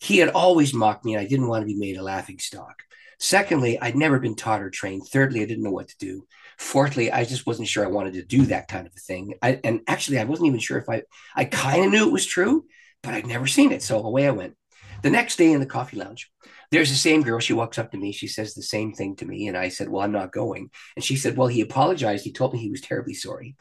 He 0.00 0.18
had 0.18 0.28
always 0.28 0.72
mocked 0.72 1.04
me, 1.04 1.14
and 1.14 1.20
I 1.20 1.26
didn't 1.26 1.48
want 1.48 1.62
to 1.62 1.66
be 1.66 1.74
made 1.74 1.96
a 1.96 2.02
laughing 2.02 2.38
stock. 2.38 2.82
Secondly, 3.18 3.80
I'd 3.80 3.96
never 3.96 4.18
been 4.18 4.36
taught 4.36 4.62
or 4.62 4.70
trained. 4.70 5.08
Thirdly, 5.08 5.42
I 5.42 5.44
didn't 5.46 5.64
know 5.64 5.72
what 5.72 5.88
to 5.88 5.98
do. 5.98 6.26
Fourthly, 6.58 7.10
I 7.10 7.24
just 7.24 7.46
wasn't 7.46 7.68
sure 7.68 7.84
I 7.84 7.90
wanted 7.90 8.14
to 8.14 8.24
do 8.24 8.46
that 8.46 8.68
kind 8.68 8.86
of 8.86 8.92
a 8.96 9.00
thing. 9.00 9.34
I, 9.42 9.60
and 9.64 9.80
actually, 9.88 10.18
I 10.18 10.24
wasn't 10.24 10.48
even 10.48 10.60
sure 10.60 10.78
if 10.78 10.88
I, 10.88 11.02
I 11.34 11.44
kind 11.44 11.84
of 11.84 11.90
knew 11.90 12.06
it 12.06 12.12
was 12.12 12.26
true, 12.26 12.64
but 13.02 13.14
I'd 13.14 13.26
never 13.26 13.46
seen 13.46 13.72
it. 13.72 13.82
So 13.82 14.02
away 14.02 14.26
I 14.26 14.32
went. 14.32 14.56
The 15.02 15.10
next 15.10 15.36
day 15.36 15.52
in 15.52 15.60
the 15.60 15.66
coffee 15.66 15.96
lounge, 15.96 16.30
there's 16.70 16.90
the 16.90 16.96
same 16.96 17.22
girl. 17.22 17.38
She 17.38 17.52
walks 17.52 17.78
up 17.78 17.92
to 17.92 17.98
me. 17.98 18.12
She 18.12 18.26
says 18.26 18.54
the 18.54 18.62
same 18.62 18.92
thing 18.92 19.16
to 19.16 19.24
me. 19.24 19.46
And 19.46 19.56
I 19.56 19.68
said, 19.68 19.88
Well, 19.88 20.02
I'm 20.02 20.12
not 20.12 20.32
going. 20.32 20.70
And 20.96 21.04
she 21.04 21.16
said, 21.16 21.36
Well, 21.36 21.46
he 21.48 21.60
apologized. 21.60 22.24
He 22.24 22.32
told 22.32 22.52
me 22.52 22.58
he 22.58 22.70
was 22.70 22.80
terribly 22.80 23.14
sorry 23.14 23.56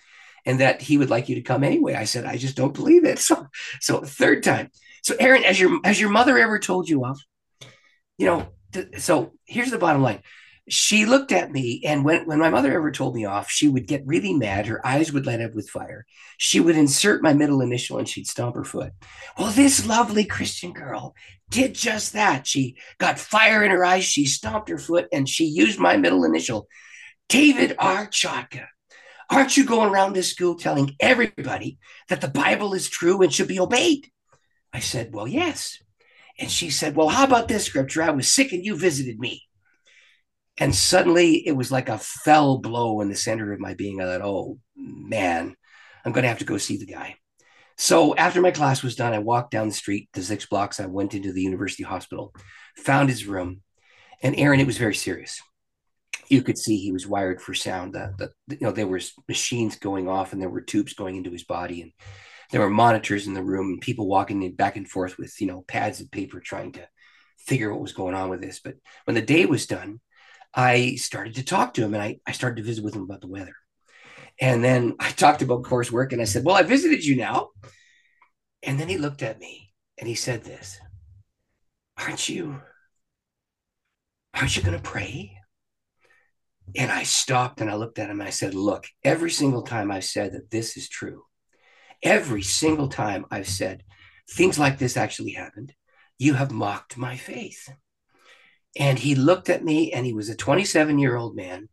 and 0.48 0.62
that 0.62 0.82
he 0.82 0.98
would 0.98 1.10
like 1.10 1.28
you 1.28 1.36
to 1.36 1.42
come 1.42 1.64
anyway. 1.64 1.94
I 1.94 2.06
said, 2.06 2.26
I 2.26 2.38
just 2.38 2.56
don't 2.56 2.74
believe 2.74 3.06
it. 3.06 3.20
So, 3.28 3.48
so 3.82 4.02
third 4.02 4.44
time. 4.44 4.72
So, 5.04 5.16
Aaron, 5.20 5.44
as 5.44 5.60
your 5.60 5.80
as 5.84 6.00
your 6.00 6.10
mother 6.10 6.38
ever 6.38 6.58
told 6.58 6.88
you 6.88 7.04
of, 7.06 7.20
you 8.18 8.26
know, 8.26 8.48
so 8.98 9.34
here's 9.46 9.72
the 9.72 9.78
bottom 9.78 10.02
line. 10.02 10.22
She 10.70 11.06
looked 11.06 11.32
at 11.32 11.52
me 11.52 11.82
and 11.86 12.04
when, 12.04 12.26
when 12.26 12.40
my 12.40 12.50
mother 12.50 12.74
ever 12.74 12.92
told 12.92 13.16
me 13.16 13.24
off 13.24 13.50
she 13.50 13.70
would 13.70 13.88
get 13.88 14.06
really 14.06 14.34
mad. 14.34 14.66
Her 14.66 14.86
eyes 14.86 15.14
would 15.14 15.26
light 15.26 15.40
up 15.40 15.56
with 15.56 15.70
fire. 15.70 16.06
She 16.38 16.60
would 16.60 16.76
insert 16.76 17.24
my 17.24 17.34
middle 17.34 17.62
initial 17.62 17.98
and 17.98 18.08
she'd 18.08 18.28
stomp 18.28 18.56
her 18.56 18.66
foot. 18.66 18.92
Well 19.38 19.52
this 19.52 19.88
lovely 19.88 20.26
christian 20.26 20.74
girl 20.74 21.16
did 21.50 21.74
just 21.74 22.14
that. 22.14 22.48
She 22.48 22.76
got 22.98 23.18
fire 23.18 23.64
in 23.64 23.72
her 23.72 23.86
eyes. 23.86 24.04
She 24.04 24.26
stomped 24.26 24.68
her 24.68 24.78
foot 24.78 25.08
and 25.14 25.30
she 25.30 25.46
used 25.46 25.80
my 25.80 25.96
middle 25.96 26.26
initial. 26.26 26.68
David 27.30 27.76
r. 27.80 28.08
Chotka 28.08 28.66
aren't 29.30 29.56
you 29.56 29.66
going 29.66 29.90
around 29.90 30.14
this 30.14 30.32
school 30.32 30.56
telling 30.56 30.96
everybody 31.00 31.78
that 32.10 32.22
the 32.22 32.28
bible 32.28 32.74
is 32.74 32.90
true 32.90 33.22
and 33.22 33.34
should 33.34 33.48
be 33.48 33.60
obeyed? 33.60 34.10
I 34.74 34.80
said 34.80 35.14
well 35.14 35.30
yes 35.30 35.82
and 36.40 36.52
she 36.52 36.70
said 36.70 36.96
well 36.96 37.10
how 37.10 37.24
about 37.24 37.48
this 37.48 37.66
scripture 37.66 38.04
i 38.04 38.10
was 38.10 38.34
sick 38.34 38.52
and 38.52 38.66
you 38.66 38.76
visited 38.76 39.20
me 39.20 39.44
and 40.58 40.74
suddenly 40.74 41.48
it 41.48 41.52
was 41.52 41.72
like 41.72 41.90
a 41.90 41.98
fell 41.98 42.58
blow 42.58 43.02
in 43.02 43.10
the 43.10 43.16
center 43.16 43.54
of 43.54 43.60
my 43.60 43.76
being. 43.76 44.02
I 44.02 44.06
thought, 44.06 44.22
oh 44.22 44.60
man, 44.76 45.56
I'm 46.04 46.12
going 46.12 46.24
to 46.24 46.30
have 46.30 46.40
to 46.40 46.46
go 46.46 46.58
see 46.58 46.78
the 46.78 46.86
guy. 46.86 47.16
So 47.78 48.16
after 48.16 48.42
my 48.42 48.50
class 48.50 48.82
was 48.82 48.96
done, 48.96 49.14
I 49.14 49.20
walked 49.20 49.52
down 49.52 49.68
the 49.68 49.74
street 49.74 50.10
to 50.14 50.24
six 50.24 50.48
blocks. 50.48 50.80
I 50.80 50.88
went 50.88 51.14
into 51.14 51.32
the 51.32 51.44
university 51.44 51.84
hospital, 51.84 52.34
found 52.76 53.10
his 53.10 53.28
room, 53.28 53.62
and 54.24 54.36
Aaron, 54.36 54.60
it 54.60 54.66
was 54.66 54.80
very 54.80 54.96
serious. 54.96 55.40
You 56.28 56.42
could 56.42 56.58
see 56.58 56.78
he 56.78 56.92
was 56.92 57.06
wired 57.06 57.40
for 57.40 57.54
sound. 57.54 57.94
That 57.94 58.18
the, 58.18 58.32
you 58.50 58.58
know 58.62 58.72
there 58.72 58.88
was 58.88 59.14
machines 59.28 59.76
going 59.78 60.10
off, 60.10 60.34
and 60.34 60.42
there 60.42 60.50
were 60.50 60.62
tubes 60.62 60.94
going 60.94 61.18
into 61.18 61.30
his 61.30 61.44
body, 61.44 61.84
and 61.84 61.92
there 62.52 62.62
were 62.62 62.70
monitors 62.70 63.28
in 63.28 63.34
the 63.34 63.44
room, 63.44 63.68
and 63.68 63.82
people 63.82 64.08
walking 64.08 64.52
back 64.56 64.76
and 64.78 64.90
forth 64.90 65.18
with 65.18 65.40
you 65.42 65.48
know 65.48 65.64
pads 65.68 66.02
of 66.02 66.12
paper 66.12 66.40
trying 66.40 66.74
to 66.74 66.88
figure 67.38 67.72
what 67.72 67.82
was 67.82 67.94
going 67.94 68.16
on 68.16 68.30
with 68.30 68.42
this. 68.42 68.60
But 68.60 68.76
when 69.06 69.16
the 69.16 69.22
day 69.22 69.46
was 69.46 69.66
done, 69.66 70.00
I 70.54 70.96
started 70.96 71.36
to 71.36 71.46
talk 71.46 71.74
to 71.76 71.84
him 71.84 71.94
and 71.94 72.04
I, 72.04 72.20
I 72.26 72.32
started 72.32 72.58
to 72.58 72.64
visit 72.64 72.84
with 72.84 72.96
him 72.96 73.04
about 73.04 73.22
the 73.22 73.28
weather. 73.28 73.56
And 74.40 74.64
then 74.64 74.96
I 75.00 75.12
talked 75.12 75.42
about 75.42 75.64
coursework 75.64 76.12
and 76.12 76.22
I 76.22 76.26
said, 76.26 76.44
Well, 76.44 76.56
I 76.56 76.64
visited 76.64 77.06
you 77.06 77.16
now. 77.16 77.50
And 78.64 78.80
then 78.80 78.90
he 78.90 78.98
looked 78.98 79.24
at 79.24 79.40
me 79.40 79.74
and 79.98 80.08
he 80.08 80.16
said 80.16 80.44
this 80.44 80.80
Aren't 81.98 82.28
you, 82.28 82.62
aren't 84.34 84.56
you 84.56 84.64
going 84.64 84.78
to 84.78 84.84
pray? 84.84 85.34
And 86.76 86.92
I 86.92 87.04
stopped 87.04 87.62
and 87.62 87.70
I 87.70 87.76
looked 87.76 87.98
at 87.98 88.10
him 88.10 88.20
and 88.20 88.28
I 88.28 88.32
said, 88.32 88.54
Look, 88.54 88.88
every 89.04 89.32
single 89.32 89.62
time 89.62 89.90
I've 89.90 90.04
said 90.04 90.34
that 90.34 90.52
this 90.52 90.76
is 90.76 90.90
true, 90.90 91.24
every 92.04 92.42
single 92.44 92.88
time 92.88 93.26
I've 93.32 93.48
said 93.48 93.84
things 94.30 94.60
like 94.60 94.78
this 94.78 94.98
actually 94.98 95.32
happened, 95.32 95.74
you 96.18 96.34
have 96.34 96.52
mocked 96.52 96.98
my 96.98 97.16
faith. 97.18 97.70
And 98.78 99.00
he 99.00 99.16
looked 99.16 99.50
at 99.50 99.64
me 99.64 99.92
and 99.94 100.06
he 100.06 100.14
was 100.14 100.30
a 100.30 100.36
27 100.36 101.00
year 101.00 101.16
old 101.16 101.36
man. 101.36 101.70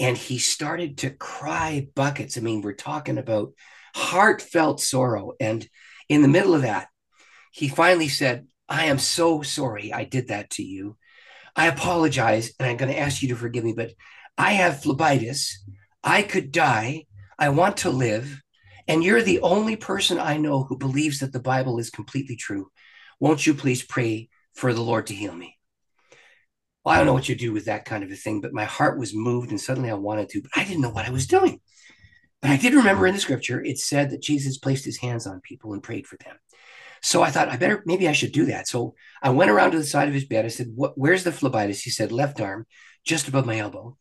and 0.00 0.16
he 0.16 0.38
started 0.38 0.98
to 0.98 1.10
cry 1.10 1.88
buckets. 1.94 2.38
I 2.38 2.40
mean, 2.40 2.62
we're 2.62 2.72
talking 2.74 3.18
about 3.18 3.52
heartfelt 3.94 4.80
sorrow. 4.80 5.32
And 5.40 5.66
in 6.08 6.22
the 6.22 6.28
middle 6.28 6.54
of 6.54 6.62
that, 6.62 6.88
he 7.52 7.68
finally 7.68 8.08
said, 8.08 8.46
I 8.68 8.84
am 8.86 8.98
so 8.98 9.42
sorry 9.42 9.92
I 9.92 10.04
did 10.04 10.28
that 10.28 10.50
to 10.50 10.62
you. 10.62 10.96
I 11.56 11.66
apologize 11.66 12.52
and 12.58 12.68
I'm 12.68 12.76
going 12.76 12.92
to 12.92 12.98
ask 12.98 13.22
you 13.22 13.30
to 13.30 13.36
forgive 13.36 13.64
me, 13.64 13.72
but 13.72 13.92
I 14.36 14.52
have 14.52 14.82
phlebitis. 14.82 15.54
I 16.04 16.22
could 16.22 16.52
die. 16.52 17.06
I 17.38 17.48
want 17.48 17.78
to 17.78 17.90
live. 17.90 18.40
And 18.88 19.04
you're 19.04 19.22
the 19.22 19.40
only 19.42 19.76
person 19.76 20.18
I 20.18 20.38
know 20.38 20.64
who 20.64 20.78
believes 20.78 21.20
that 21.20 21.32
the 21.32 21.40
Bible 21.40 21.78
is 21.78 21.90
completely 21.90 22.36
true. 22.36 22.70
Won't 23.20 23.46
you 23.46 23.52
please 23.54 23.82
pray 23.82 24.30
for 24.54 24.72
the 24.72 24.80
Lord 24.80 25.06
to 25.08 25.14
heal 25.14 25.34
me? 25.34 25.56
Well, 26.84 26.94
I 26.94 26.98
don't 26.98 27.06
know 27.06 27.12
what 27.12 27.28
you 27.28 27.34
do 27.34 27.52
with 27.52 27.66
that 27.66 27.84
kind 27.84 28.02
of 28.02 28.10
a 28.10 28.16
thing, 28.16 28.40
but 28.40 28.54
my 28.54 28.64
heart 28.64 28.98
was 28.98 29.14
moved 29.14 29.50
and 29.50 29.60
suddenly 29.60 29.90
I 29.90 29.94
wanted 29.94 30.30
to, 30.30 30.40
but 30.40 30.50
I 30.56 30.64
didn't 30.64 30.80
know 30.80 30.90
what 30.90 31.06
I 31.06 31.10
was 31.10 31.26
doing. 31.26 31.60
But 32.40 32.50
I 32.50 32.56
did 32.56 32.72
remember 32.72 33.06
in 33.06 33.14
the 33.14 33.20
scripture, 33.20 33.62
it 33.62 33.78
said 33.78 34.10
that 34.10 34.22
Jesus 34.22 34.58
placed 34.58 34.84
his 34.84 34.98
hands 34.98 35.26
on 35.26 35.40
people 35.42 35.74
and 35.74 35.82
prayed 35.82 36.06
for 36.06 36.16
them. 36.24 36.36
So 37.02 37.22
I 37.22 37.30
thought, 37.30 37.48
I 37.48 37.56
better, 37.56 37.82
maybe 37.84 38.08
I 38.08 38.12
should 38.12 38.32
do 38.32 38.46
that. 38.46 38.68
So 38.68 38.94
I 39.22 39.30
went 39.30 39.50
around 39.50 39.72
to 39.72 39.78
the 39.78 39.84
side 39.84 40.08
of 40.08 40.14
his 40.14 40.24
bed. 40.24 40.44
I 40.44 40.48
said, 40.48 40.68
Where's 40.74 41.24
the 41.24 41.30
phlebitis? 41.30 41.82
He 41.82 41.90
said, 41.90 42.10
Left 42.10 42.40
arm, 42.40 42.66
just 43.04 43.28
above 43.28 43.46
my 43.46 43.58
elbow. 43.58 43.96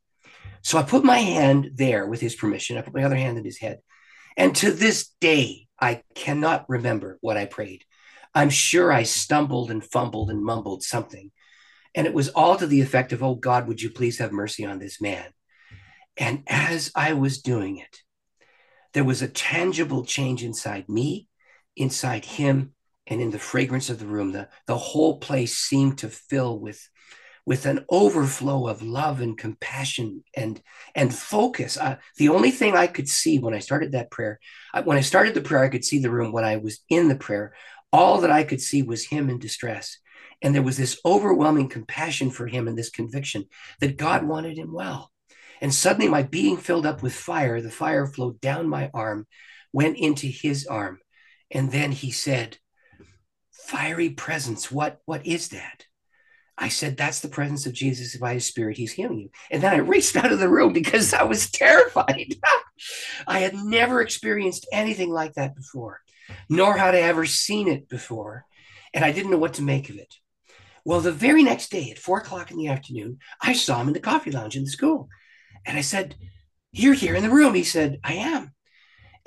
So 0.62 0.77
I 0.77 0.84
put 0.84 1.03
my 1.03 1.17
hand 1.17 1.72
there 1.75 2.08
with 2.08 2.22
his 2.22 2.36
permission. 2.36 2.77
I 2.77 2.82
put 2.82 2.96
my 2.96 3.03
other 3.03 3.15
hand 3.15 3.38
in 3.38 3.46
his 3.46 3.60
head. 3.60 3.79
And 4.38 4.56
to 4.58 4.72
this 4.72 5.10
day, 5.20 5.67
I 5.79 6.03
cannot 6.15 6.70
remember 6.70 7.17
what 7.22 7.38
I 7.38 7.46
prayed. 7.46 7.84
I'm 8.34 8.51
sure 8.51 8.91
I 8.91 9.03
stumbled 9.03 9.72
and 9.72 9.84
fumbled 9.84 10.29
and 10.29 10.44
mumbled 10.44 10.84
something. 10.84 11.32
And 11.96 12.06
it 12.06 12.13
was 12.13 12.29
all 12.29 12.56
to 12.58 12.67
the 12.67 12.82
effect 12.82 13.12
of, 13.12 13.24
Oh 13.24 13.36
God, 13.36 13.67
would 13.67 13.82
you 13.82 13.89
please 13.89 14.20
have 14.20 14.32
mercy 14.32 14.63
on 14.63 14.77
this 14.77 15.01
man? 15.01 15.25
And 16.15 16.44
as 16.48 16.91
I 16.96 17.13
was 17.13 17.41
doing 17.41 17.77
it, 17.77 18.01
there 18.94 19.03
was 19.03 19.22
a 19.22 19.27
tangible 19.27 20.06
change 20.06 20.44
inside 20.44 20.88
me, 20.88 21.27
inside 21.75 22.25
him, 22.25 22.74
and 23.06 23.22
in 23.22 23.32
the 23.32 23.39
fragrance 23.39 23.89
of 23.89 24.00
the 24.00 24.06
room. 24.06 24.32
The, 24.32 24.50
the 24.67 24.77
whole 24.77 25.20
place 25.20 25.58
seemed 25.58 26.00
to 26.00 26.10
fill 26.10 26.60
with, 26.60 26.88
with 27.48 27.66
an 27.66 27.86
overflow 27.89 28.68
of 28.68 28.82
love 28.82 29.22
and 29.22 29.38
compassion 29.38 30.22
and, 30.36 30.62
and 30.94 31.16
focus. 31.16 31.77
Uh, 31.77 31.96
the 32.18 32.27
only 32.27 32.51
thing 32.51 32.75
I 32.75 32.88
could 32.88 33.08
see 33.08 33.39
when 33.39 33.54
I 33.54 33.60
started 33.60 33.94
that 33.94 34.12
prayer, 34.12 34.38
I, 34.74 34.82
when 34.82 34.98
I 34.98 35.01
started 35.01 35.34
the 35.34 35.39
prayer, 35.39 35.63
I 35.63 35.70
could 35.70 35.86
see 35.86 36.00
the 36.00 36.12
room. 36.12 36.34
When 36.34 36.44
I 36.44 36.58
was 36.58 36.82
in 36.89 37.08
the 37.08 37.16
prayer, 37.16 37.54
all 37.94 38.20
that 38.20 38.32
I 38.32 38.44
could 38.44 38.60
see 38.60 38.84
was 38.84 39.06
him 39.06 39.30
in 39.30 39.39
distress. 39.39 39.98
And 40.42 40.54
there 40.54 40.62
was 40.62 40.75
this 40.75 41.00
overwhelming 41.06 41.70
compassion 41.70 42.32
for 42.32 42.48
him 42.48 42.68
and 42.68 42.77
this 42.77 42.89
conviction 42.89 43.46
that 43.80 43.96
God 43.96 44.27
wanted 44.27 44.58
him 44.58 44.74
well. 44.74 45.10
And 45.62 45.74
suddenly, 45.74 46.10
my 46.10 46.24
being 46.24 46.58
filled 46.58 46.86
up 46.86 47.01
with 47.01 47.16
fire, 47.16 47.62
the 47.62 47.72
fire 47.72 48.08
flowed 48.08 48.42
down 48.42 48.68
my 48.68 48.92
arm, 48.94 49.25
went 49.72 49.98
into 49.98 50.27
his 50.27 50.68
arm. 50.68 51.00
And 51.50 51.72
then 51.72 51.94
he 51.94 52.12
said, 52.12 52.58
Fiery 53.51 54.10
presence, 54.10 54.70
what, 54.70 55.00
what 55.06 55.25
is 55.25 55.48
that? 55.50 55.86
I 56.57 56.69
said, 56.69 56.97
That's 56.97 57.19
the 57.19 57.29
presence 57.29 57.65
of 57.65 57.73
Jesus 57.73 58.15
by 58.17 58.33
his 58.33 58.45
spirit. 58.45 58.77
He's 58.77 58.91
healing 58.91 59.19
you. 59.19 59.29
And 59.51 59.61
then 59.61 59.73
I 59.73 59.77
raced 59.77 60.15
out 60.15 60.31
of 60.31 60.39
the 60.39 60.49
room 60.49 60.73
because 60.73 61.13
I 61.13 61.23
was 61.23 61.51
terrified. 61.51 62.35
I 63.27 63.39
had 63.39 63.53
never 63.53 64.01
experienced 64.01 64.67
anything 64.71 65.11
like 65.11 65.33
that 65.33 65.55
before, 65.55 66.01
nor 66.49 66.77
had 66.77 66.95
I 66.95 66.99
ever 66.99 67.25
seen 67.25 67.67
it 67.67 67.87
before. 67.87 68.45
And 68.93 69.05
I 69.05 69.11
didn't 69.11 69.31
know 69.31 69.37
what 69.37 69.55
to 69.55 69.61
make 69.61 69.89
of 69.89 69.97
it. 69.97 70.15
Well, 70.83 71.01
the 71.01 71.11
very 71.11 71.43
next 71.43 71.69
day 71.69 71.91
at 71.91 71.99
four 71.99 72.19
o'clock 72.19 72.49
in 72.49 72.57
the 72.57 72.69
afternoon, 72.69 73.19
I 73.41 73.53
saw 73.53 73.81
him 73.81 73.87
in 73.87 73.93
the 73.93 73.99
coffee 73.99 74.31
lounge 74.31 74.55
in 74.55 74.63
the 74.63 74.69
school. 74.69 75.09
And 75.65 75.77
I 75.77 75.81
said, 75.81 76.15
You're 76.71 76.93
here 76.93 77.15
in 77.15 77.23
the 77.23 77.29
room. 77.29 77.53
He 77.53 77.63
said, 77.63 77.99
I 78.03 78.13
am. 78.13 78.53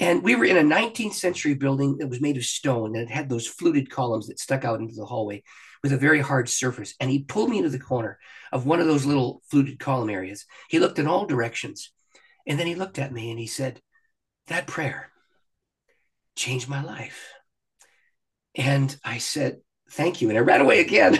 And 0.00 0.22
we 0.22 0.34
were 0.34 0.46
in 0.46 0.56
a 0.56 0.62
19th 0.62 1.12
century 1.12 1.54
building 1.54 1.98
that 1.98 2.08
was 2.08 2.22
made 2.22 2.38
of 2.38 2.44
stone 2.44 2.96
and 2.96 3.08
it 3.08 3.10
had 3.10 3.28
those 3.28 3.46
fluted 3.46 3.90
columns 3.90 4.28
that 4.28 4.40
stuck 4.40 4.64
out 4.64 4.80
into 4.80 4.94
the 4.94 5.04
hallway 5.04 5.42
with 5.82 5.92
a 5.92 5.98
very 5.98 6.20
hard 6.20 6.48
surface. 6.48 6.94
And 7.00 7.10
he 7.10 7.22
pulled 7.22 7.50
me 7.50 7.58
into 7.58 7.70
the 7.70 7.78
corner 7.78 8.18
of 8.52 8.66
one 8.66 8.80
of 8.80 8.86
those 8.86 9.06
little 9.06 9.42
fluted 9.50 9.78
column 9.78 10.10
areas. 10.10 10.46
He 10.68 10.78
looked 10.78 10.98
in 10.98 11.06
all 11.06 11.26
directions. 11.26 11.92
And 12.46 12.58
then 12.58 12.66
he 12.66 12.74
looked 12.74 12.98
at 12.98 13.12
me 13.12 13.30
and 13.30 13.38
he 13.38 13.46
said, 13.46 13.80
That 14.48 14.66
prayer 14.66 15.10
changed 16.36 16.68
my 16.68 16.82
life. 16.82 17.32
And 18.54 18.94
I 19.04 19.18
said, 19.18 19.58
Thank 19.92 20.20
you. 20.20 20.28
And 20.28 20.38
I 20.38 20.42
ran 20.42 20.60
away 20.60 20.80
again. 20.80 21.18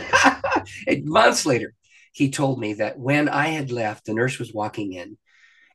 months 1.05 1.45
later, 1.45 1.75
he 2.13 2.31
told 2.31 2.61
me 2.61 2.75
that 2.75 2.99
when 2.99 3.29
I 3.29 3.49
had 3.49 3.71
left, 3.71 4.07
the 4.07 4.15
nurse 4.15 4.39
was 4.39 4.55
walking 4.55 4.93
in 4.93 5.19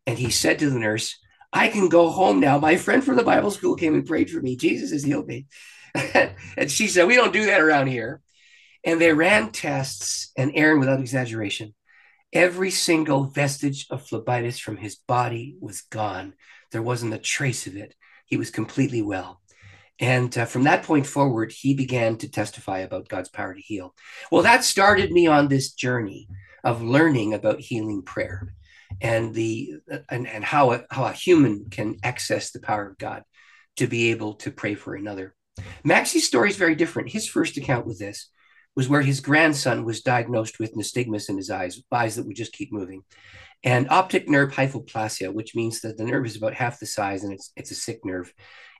and 0.05 0.17
he 0.17 0.29
said 0.29 0.59
to 0.59 0.69
the 0.69 0.79
nurse, 0.79 1.17
I 1.51 1.69
can 1.69 1.89
go 1.89 2.09
home 2.09 2.39
now. 2.39 2.59
My 2.59 2.75
friend 2.75 3.03
from 3.03 3.15
the 3.15 3.23
Bible 3.23 3.51
school 3.51 3.75
came 3.75 3.93
and 3.93 4.05
prayed 4.05 4.29
for 4.29 4.41
me. 4.41 4.57
Jesus 4.57 4.91
has 4.91 5.03
healed 5.03 5.27
me. 5.27 5.45
and 6.57 6.69
she 6.69 6.87
said, 6.87 7.07
We 7.07 7.15
don't 7.15 7.33
do 7.33 7.45
that 7.45 7.61
around 7.61 7.87
here. 7.87 8.21
And 8.85 9.01
they 9.01 9.11
ran 9.11 9.51
tests, 9.51 10.31
and 10.37 10.51
Aaron, 10.53 10.79
without 10.79 10.99
exaggeration, 10.99 11.73
every 12.31 12.69
single 12.69 13.25
vestige 13.25 13.87
of 13.89 14.05
phlebitis 14.05 14.59
from 14.59 14.77
his 14.77 14.95
body 14.95 15.57
was 15.59 15.81
gone. 15.81 16.33
There 16.71 16.83
wasn't 16.83 17.15
a 17.15 17.17
trace 17.17 17.65
of 17.65 17.75
it. 17.75 17.95
He 18.27 18.37
was 18.37 18.51
completely 18.51 19.01
well. 19.01 19.41
And 19.99 20.37
uh, 20.37 20.45
from 20.45 20.63
that 20.63 20.83
point 20.83 21.07
forward, 21.07 21.51
he 21.51 21.73
began 21.73 22.17
to 22.17 22.29
testify 22.29 22.79
about 22.79 23.07
God's 23.07 23.29
power 23.29 23.53
to 23.53 23.61
heal. 23.61 23.95
Well, 24.31 24.43
that 24.43 24.63
started 24.63 25.11
me 25.11 25.25
on 25.25 25.47
this 25.47 25.73
journey 25.73 26.27
of 26.63 26.81
learning 26.81 27.33
about 27.33 27.61
healing 27.61 28.01
prayer 28.03 28.53
and 29.01 29.33
the 29.33 29.75
and, 30.09 30.27
and 30.27 30.43
how 30.43 30.73
a, 30.73 30.83
how 30.91 31.05
a 31.05 31.13
human 31.13 31.67
can 31.69 31.97
access 32.03 32.51
the 32.51 32.59
power 32.59 32.89
of 32.89 32.97
God 32.97 33.23
to 33.77 33.87
be 33.87 34.11
able 34.11 34.35
to 34.35 34.51
pray 34.51 34.75
for 34.75 34.95
another. 34.95 35.33
Maxie's 35.83 36.27
story 36.27 36.49
is 36.49 36.57
very 36.57 36.75
different. 36.75 37.11
His 37.11 37.27
first 37.27 37.57
account 37.57 37.87
with 37.87 37.99
this 37.99 38.29
was 38.75 38.89
where 38.89 39.01
his 39.01 39.22
grandson 39.22 39.86
was 39.86 40.01
diagnosed 40.01 40.60
with 40.60 40.75
nystagmus 40.75 41.29
in 41.29 41.38
his 41.38 41.50
eyes, 41.50 41.82
eyes 41.91 42.15
that 42.15 42.25
would 42.25 42.36
just 42.36 42.53
keep 42.53 42.72
moving, 42.74 43.03
and 43.63 43.89
optic 43.89 44.29
nerve 44.29 44.51
hypoplasia, 44.51 45.34
which 45.34 45.55
means 45.55 45.82
that 45.82 45.98
the 45.98 46.03
nerve 46.03 46.25
is 46.25 46.36
about 46.36 46.53
half 46.53 46.79
the 46.79 46.86
size 46.86 47.24
and 47.24 47.34
it's 47.34 47.51
it's 47.55 47.72
a 47.72 47.75
sick 47.75 48.00
nerve 48.03 48.34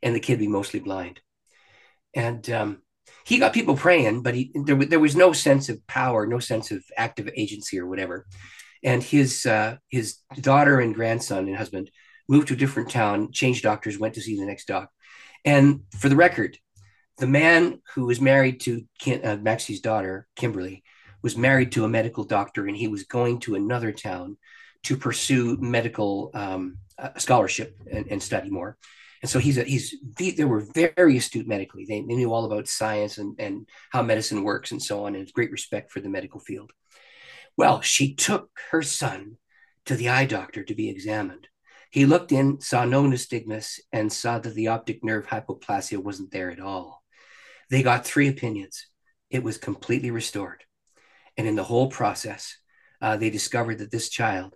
and 0.04 0.16
the 0.16 0.20
kid 0.20 0.40
be 0.40 0.48
mostly 0.48 0.80
blind. 0.80 1.22
And 2.14 2.50
um, 2.50 2.82
he 3.26 3.40
got 3.40 3.54
people 3.54 3.76
praying, 3.76 4.22
but 4.22 4.36
he, 4.36 4.52
there, 4.54 4.76
there 4.76 5.00
was 5.00 5.16
no 5.16 5.34
sense 5.34 5.70
of 5.70 5.86
power, 5.88 6.28
no 6.28 6.40
sense 6.40 6.72
of 6.72 6.84
active 6.96 7.30
agency 7.36 7.80
or 7.80 7.88
whatever. 7.88 8.26
And 8.84 9.02
his 9.02 9.46
uh, 9.46 9.78
his 9.90 10.18
daughter 10.40 10.80
and 10.80 10.94
grandson 10.94 11.48
and 11.48 11.58
husband 11.58 11.90
moved 12.30 12.50
to 12.50 12.54
a 12.54 12.58
different 12.58 12.90
town, 12.90 13.32
changed 13.32 13.64
doctors, 13.64 14.00
went 14.00 14.14
to 14.16 14.22
see 14.22 14.38
the 14.40 14.46
next 14.46 14.68
doc. 14.68 14.90
And 15.44 15.82
for 15.92 16.10
the 16.10 16.16
record, 16.16 16.58
the 17.18 17.28
man 17.28 17.82
who 17.94 18.06
was 18.06 18.20
married 18.20 18.60
to 18.62 18.86
Kim, 19.00 19.22
uh, 19.24 19.38
Maxie's 19.38 19.82
daughter, 19.82 20.28
Kimberly, 20.36 20.84
was 21.22 21.38
married 21.38 21.72
to 21.72 21.86
a 21.86 21.90
medical 21.90 22.24
doctor, 22.24 22.68
and 22.68 22.76
he 22.76 22.88
was 22.88 23.04
going 23.04 23.40
to 23.42 23.56
another 23.56 23.92
town 23.92 24.38
to 24.84 24.98
pursue 24.98 25.58
medical 25.60 26.30
um, 26.34 26.78
uh, 26.98 27.10
scholarship 27.18 27.76
and, 27.92 28.06
and, 28.12 28.22
study 28.22 28.50
more. 28.50 28.78
And 29.22 29.30
so 29.30 29.40
he's 29.40 29.58
a, 29.58 29.64
he's 29.64 29.96
they 30.18 30.44
were 30.44 30.68
very 30.74 31.18
astute 31.18 31.48
medically. 31.48 31.86
They, 31.86 32.02
they 32.02 32.16
knew 32.16 32.32
all 32.32 32.46
about 32.46 32.68
science 32.68 33.18
and, 33.18 33.36
and 33.40 33.68
how 33.90 34.04
medicine 34.04 34.44
works 34.44 34.72
and 34.72 34.82
so 34.82 35.06
on, 35.06 35.16
and 35.16 35.32
great 35.34 35.52
respect 35.52 35.92
for 35.92 36.00
the 36.00 36.10
medical 36.10 36.40
field. 36.40 36.72
Well, 37.58 37.82
she 37.82 38.14
took 38.14 38.50
her 38.72 38.82
son 38.82 39.38
to 39.86 39.96
the 39.96 40.10
eye 40.10 40.26
doctor 40.26 40.64
to 40.64 40.76
be 40.76 40.90
examined. 40.90 41.48
He 41.90 42.06
looked 42.06 42.32
in, 42.32 42.60
saw 42.60 42.84
no 42.84 43.04
nystagmus, 43.04 43.80
and 43.94 44.12
saw 44.12 44.38
that 44.40 44.54
the 44.54 44.68
optic 44.68 45.04
nerve 45.04 45.28
hypoplasia 45.28 45.98
wasn't 45.98 46.32
there 46.32 46.52
at 46.52 46.60
all. 46.60 47.05
They 47.76 47.84
got 47.84 48.06
three 48.06 48.30
opinions. 48.30 48.88
It 49.30 49.44
was 49.44 49.58
completely 49.58 50.10
restored. 50.10 50.64
And 51.36 51.46
in 51.46 51.58
the 51.58 51.64
whole 51.66 51.90
process, 51.90 52.58
uh, 53.02 53.18
they 53.18 53.30
discovered 53.30 53.80
that 53.80 53.92
this 53.92 54.08
child 54.08 54.56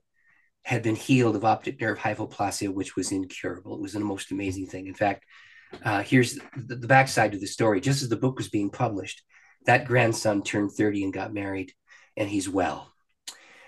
had 0.63 0.83
been 0.83 0.95
healed 0.95 1.35
of 1.35 1.43
optic 1.43 1.81
nerve 1.81 1.99
hypoplasia, 1.99 2.73
which 2.73 2.95
was 2.95 3.11
incurable. 3.11 3.75
It 3.75 3.81
was 3.81 3.91
the 3.91 3.99
most 3.99 4.31
amazing 4.31 4.67
thing. 4.67 4.87
In 4.87 4.93
fact, 4.93 5.25
uh, 5.83 6.01
here's 6.01 6.35
the, 6.55 6.77
the 6.77 6.87
backside 6.87 7.33
of 7.33 7.41
the 7.41 7.47
story. 7.47 7.81
Just 7.81 8.01
as 8.03 8.07
the 8.07 8.15
book 8.15 8.37
was 8.37 8.47
being 8.47 8.69
published, 8.69 9.21
that 9.65 9.83
grandson 9.83 10.41
turned 10.41 10.71
30 10.71 11.03
and 11.03 11.13
got 11.13 11.33
married, 11.33 11.73
and 12.15 12.29
he's 12.29 12.47
well. 12.47 12.89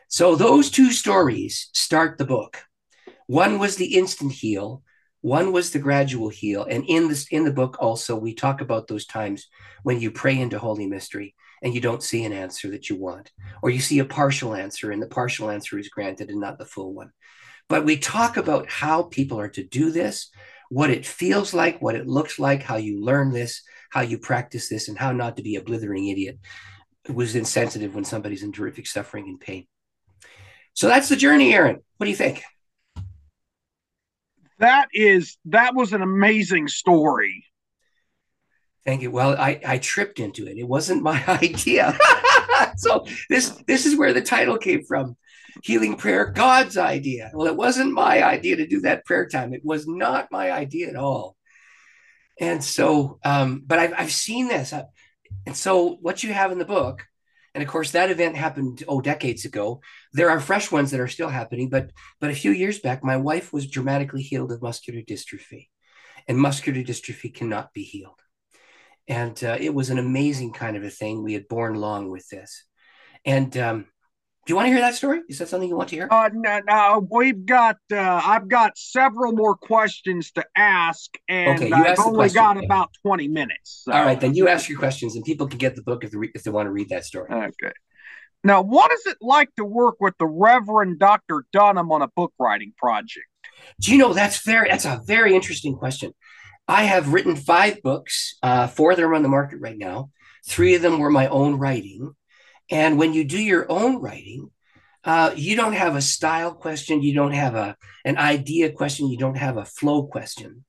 So 0.08 0.38
those 0.38 0.72
two 0.72 0.94
stories 0.94 1.70
start 1.74 2.18
the 2.18 2.24
book. 2.24 2.64
One 3.28 3.60
was 3.60 3.76
the 3.76 3.98
instant 3.98 4.32
heal, 4.32 4.82
one 5.22 5.52
was 5.52 5.72
the 5.72 5.80
gradual 5.80 6.30
heal. 6.30 6.66
And 6.70 6.84
in 6.88 7.08
this 7.08 7.28
in 7.30 7.46
the 7.46 7.54
book 7.54 7.78
also 7.80 8.16
we 8.16 8.34
talk 8.34 8.62
about 8.62 8.88
those 8.88 9.06
times 9.06 9.48
when 9.84 10.00
you 10.00 10.12
pray 10.12 10.38
into 10.38 10.60
holy 10.60 10.88
mystery 10.88 11.36
and 11.62 11.74
you 11.74 11.82
don't 11.82 12.04
see 12.04 12.26
an 12.26 12.34
answer 12.34 12.72
that 12.72 12.90
you 12.90 12.96
want, 12.96 13.32
or 13.62 13.70
you 13.70 13.80
see 13.80 14.00
a 14.00 14.06
partial 14.06 14.56
answer 14.56 14.92
and 14.92 15.02
the 15.02 15.08
partial 15.08 15.50
answer 15.50 15.78
is 15.78 15.90
granted 15.90 16.30
and 16.30 16.42
not 16.42 16.58
the 16.58 16.66
full 16.66 16.94
one. 16.94 17.12
But 17.70 17.86
we 17.86 17.98
talk 17.98 18.36
about 18.36 18.70
how 18.70 19.04
people 19.04 19.40
are 19.40 19.50
to 19.50 19.64
do 19.64 19.92
this, 19.92 20.30
what 20.70 20.90
it 20.90 21.06
feels 21.06 21.54
like, 21.54 21.82
what 21.82 21.96
it 21.96 22.08
looks 22.08 22.40
like, 22.40 22.64
how 22.64 22.78
you 22.78 23.02
learn 23.02 23.32
this, 23.32 23.62
how 23.92 24.02
you 24.02 24.18
practice 24.18 24.70
this, 24.70 24.90
and 24.90 24.98
how 24.98 25.12
not 25.12 25.38
to 25.38 25.44
be 25.44 25.56
a 25.56 25.62
blithering 25.62 26.08
idiot 26.08 26.40
who's 27.08 27.36
insensitive 27.36 27.94
when 27.94 28.04
somebody's 28.04 28.44
in 28.44 28.52
terrific 28.52 28.88
suffering 28.88 29.28
and 29.28 29.40
pain. 29.40 29.68
So 30.74 30.88
that's 30.88 31.10
the 31.10 31.16
journey, 31.16 31.54
Aaron. 31.54 31.82
What 31.98 32.06
do 32.06 32.10
you 32.10 32.16
think? 32.16 32.44
That 34.62 34.90
is 34.94 35.38
that 35.46 35.76
was 35.76 35.92
an 35.92 36.04
amazing 36.04 36.68
story. 36.68 37.46
Thank 38.86 39.02
you. 39.02 39.10
Well, 39.10 39.36
I, 39.38 39.60
I 39.66 39.78
tripped 39.80 40.20
into 40.20 40.48
it. 40.48 40.58
It 40.58 40.68
wasn't 40.68 41.02
my 41.02 41.24
idea. 41.28 41.98
so 42.78 43.06
this 43.28 43.50
this 43.68 43.88
is 43.88 43.98
where 43.98 44.14
the 44.14 44.22
title 44.22 44.58
came 44.58 44.84
from. 44.84 45.18
Healing 45.64 45.98
prayer, 45.98 46.28
God's 46.28 46.78
idea. 46.78 47.32
Well, 47.34 47.48
it 47.48 47.58
wasn't 47.58 47.92
my 47.92 48.24
idea 48.24 48.56
to 48.58 48.68
do 48.68 48.82
that 48.82 49.04
prayer 49.04 49.28
time. 49.28 49.54
It 49.54 49.66
was 49.66 49.86
not 49.88 50.32
my 50.32 50.52
idea 50.52 50.90
at 50.90 50.96
all. 50.96 51.36
And 52.40 52.64
so, 52.64 53.20
um, 53.26 53.64
but 53.66 53.78
I've, 53.78 53.94
I've 53.98 54.12
seen 54.12 54.48
this. 54.48 54.74
And 55.46 55.58
so, 55.58 55.98
what 56.02 56.24
you 56.24 56.32
have 56.32 56.52
in 56.52 56.58
the 56.58 56.66
book, 56.66 57.06
and 57.54 57.64
of 57.64 57.70
course, 57.70 57.92
that 57.92 58.10
event 58.10 58.36
happened 58.36 58.84
oh 58.88 59.02
decades 59.02 59.46
ago. 59.46 59.82
There 60.14 60.30
are 60.30 60.40
fresh 60.40 60.72
ones 60.72 60.92
that 60.92 61.00
are 61.00 61.08
still 61.08 61.30
happening, 61.30 61.70
but 61.70 61.92
but 62.20 62.32
a 62.32 62.36
few 62.36 62.52
years 62.52 62.80
back, 62.80 63.04
my 63.04 63.18
wife 63.18 63.52
was 63.52 63.68
dramatically 63.68 64.22
healed 64.22 64.52
of 64.52 64.62
muscular 64.62 65.02
dystrophy, 65.02 65.68
and 66.28 66.38
muscular 66.38 66.82
dystrophy 66.82 67.34
cannot 67.34 67.74
be 67.74 67.84
healed. 67.84 68.20
And 69.08 69.42
uh, 69.44 69.58
it 69.60 69.74
was 69.74 69.90
an 69.90 70.00
amazing 70.00 70.54
kind 70.54 70.78
of 70.78 70.84
a 70.84 70.90
thing. 70.90 71.24
We 71.24 71.34
had 71.34 71.50
borne 71.50 71.76
long 71.76 72.10
with 72.10 72.28
this, 72.30 72.64
and 73.26 73.56
um, 73.58 73.88
do 74.46 74.52
you 74.52 74.56
want 74.56 74.68
to 74.68 74.72
hear 74.72 74.82
that 74.82 74.96
story? 74.96 75.22
Is 75.30 75.38
that 75.38 75.50
something 75.50 75.70
you 75.70 75.76
want 75.76 75.90
to 75.90 75.96
hear? 75.96 76.08
Uh, 76.10 76.30
no, 76.34 76.62
no 76.68 77.08
we've 77.12 77.46
got. 77.46 77.78
Uh, 77.92 78.22
I've 78.24 78.48
got 78.48 78.76
several 78.76 79.34
more 79.34 79.56
questions 79.56 80.32
to 80.32 80.46
ask, 80.56 81.16
and 81.28 81.62
okay, 81.62 81.72
I've 81.72 82.00
only 82.00 82.30
got 82.30 82.58
yeah. 82.58 82.64
about 82.64 82.90
twenty 83.04 83.28
minutes. 83.28 83.84
So. 83.86 83.92
All 83.92 84.04
right, 84.04 84.20
then 84.20 84.34
you 84.34 84.48
ask 84.48 84.68
your 84.68 84.80
questions, 84.80 85.16
and 85.16 85.24
people 85.24 85.48
can 85.48 85.60
get 85.60 85.76
the 85.76 85.84
book 85.84 86.04
if 86.04 86.12
they, 86.12 86.18
re- 86.18 86.32
if 86.34 86.44
they 86.44 86.50
want 86.50 86.66
to 86.66 86.72
read 86.72 86.90
that 86.90 87.06
story. 87.06 87.30
Okay. 87.32 87.72
Now, 88.44 88.64
what 88.64 88.92
is 88.92 89.06
it 89.06 89.18
like 89.22 89.54
to 89.56 89.64
work 89.64 89.98
with 90.00 90.16
the 90.18 90.26
Reverend 90.26 90.98
Dr. 90.98 91.46
Dunnam 91.56 91.92
on 91.92 92.02
a 92.02 92.08
book 92.08 92.34
writing 92.40 92.74
project? 92.78 93.28
Do 93.80 93.92
you 93.92 94.00
know 94.00 94.14
that's 94.14 94.44
very 94.44 94.70
that's 94.70 94.86
a 94.86 95.02
very 95.06 95.36
interesting 95.36 95.76
question. 95.76 96.14
I 96.68 96.84
have 96.84 97.14
written 97.14 97.36
five 97.36 97.82
books. 97.84 98.38
Uh, 98.42 98.66
four 98.68 98.92
of 98.92 98.98
them 98.98 99.10
are 99.12 99.16
on 99.16 99.24
the 99.24 99.30
market 99.30 99.60
right 99.60 99.78
now. 99.78 100.10
Three 100.48 100.74
of 100.74 100.82
them 100.82 101.00
were 101.00 101.12
my 101.12 101.28
own 101.28 101.56
writing. 101.56 102.16
And 102.70 102.98
when 102.98 103.14
you 103.14 103.24
do 103.24 103.40
your 103.40 103.70
own 103.72 104.02
writing, 104.02 104.52
uh, 105.04 105.34
you 105.36 105.56
don't 105.56 105.74
have 105.74 105.96
a 105.96 106.02
style 106.02 106.54
question, 106.54 107.02
you 107.02 107.14
don't 107.14 107.32
have 107.32 107.56
a 107.56 107.76
an 108.06 108.18
idea 108.18 108.72
question, 108.72 109.08
you 109.08 109.18
don't 109.18 109.38
have 109.38 109.58
a 109.58 109.66
flow 109.66 110.04
question. 110.04 110.64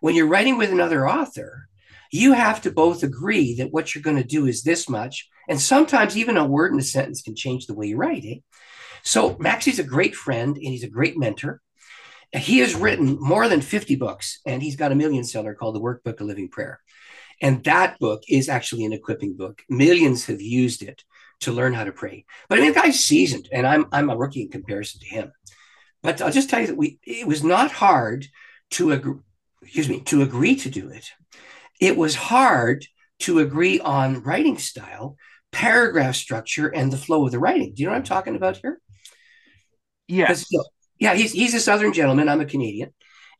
When 0.00 0.14
you're 0.14 0.26
writing 0.26 0.58
with 0.58 0.70
another 0.70 1.08
author, 1.08 1.68
you 2.10 2.32
have 2.32 2.62
to 2.62 2.70
both 2.70 3.02
agree 3.02 3.56
that 3.56 3.72
what 3.72 3.94
you're 3.94 4.02
going 4.02 4.16
to 4.16 4.24
do 4.24 4.46
is 4.46 4.62
this 4.62 4.88
much, 4.88 5.28
and 5.48 5.60
sometimes 5.60 6.16
even 6.16 6.36
a 6.36 6.46
word 6.46 6.72
in 6.72 6.78
a 6.78 6.82
sentence 6.82 7.22
can 7.22 7.34
change 7.34 7.66
the 7.66 7.74
way 7.74 7.88
you 7.88 7.96
write 7.96 8.24
it. 8.24 8.42
So 9.02 9.36
Maxie's 9.38 9.78
a 9.78 9.84
great 9.84 10.14
friend 10.14 10.56
and 10.56 10.66
he's 10.66 10.84
a 10.84 10.88
great 10.88 11.18
mentor. 11.18 11.60
He 12.32 12.58
has 12.58 12.74
written 12.74 13.18
more 13.20 13.48
than 13.48 13.60
50 13.60 13.96
books, 13.96 14.40
and 14.46 14.62
he's 14.62 14.76
got 14.76 14.92
a 14.92 14.96
million 14.96 15.24
seller 15.24 15.54
called 15.54 15.74
The 15.74 15.80
Workbook 15.80 16.20
of 16.20 16.26
Living 16.26 16.48
Prayer. 16.48 16.80
And 17.40 17.62
that 17.64 17.98
book 17.98 18.22
is 18.28 18.48
actually 18.48 18.84
an 18.84 18.92
equipping 18.92 19.36
book. 19.36 19.62
Millions 19.68 20.26
have 20.26 20.40
used 20.40 20.82
it 20.82 21.04
to 21.40 21.52
learn 21.52 21.74
how 21.74 21.84
to 21.84 21.92
pray. 21.92 22.24
But 22.48 22.58
I 22.58 22.62
mean, 22.62 22.72
the 22.72 22.80
guy's 22.80 23.00
seasoned, 23.00 23.48
and 23.52 23.66
I'm 23.66 23.86
I'm 23.92 24.10
a 24.10 24.16
rookie 24.16 24.42
in 24.42 24.50
comparison 24.50 25.00
to 25.00 25.06
him. 25.06 25.32
But 26.02 26.20
I'll 26.20 26.32
just 26.32 26.50
tell 26.50 26.60
you 26.60 26.66
that 26.68 26.76
we 26.76 26.98
it 27.02 27.26
was 27.26 27.42
not 27.42 27.70
hard 27.70 28.26
to 28.72 28.92
agree, 28.92 29.20
excuse 29.62 29.88
me, 29.88 30.00
to 30.00 30.22
agree 30.22 30.56
to 30.56 30.70
do 30.70 30.88
it. 30.88 31.10
It 31.80 31.96
was 31.96 32.14
hard 32.14 32.86
to 33.20 33.38
agree 33.38 33.80
on 33.80 34.22
writing 34.22 34.58
style, 34.58 35.16
paragraph 35.52 36.14
structure, 36.14 36.68
and 36.68 36.92
the 36.92 36.96
flow 36.96 37.24
of 37.24 37.32
the 37.32 37.38
writing. 37.38 37.74
Do 37.74 37.82
you 37.82 37.86
know 37.86 37.92
what 37.92 37.98
I'm 37.98 38.04
talking 38.04 38.36
about 38.36 38.58
here? 38.58 38.80
Yes. 40.08 40.50
You 40.50 40.58
know, 40.58 40.64
yeah, 40.98 41.14
he's 41.14 41.32
he's 41.32 41.54
a 41.54 41.60
Southern 41.60 41.92
gentleman. 41.92 42.28
I'm 42.28 42.40
a 42.40 42.46
Canadian, 42.46 42.92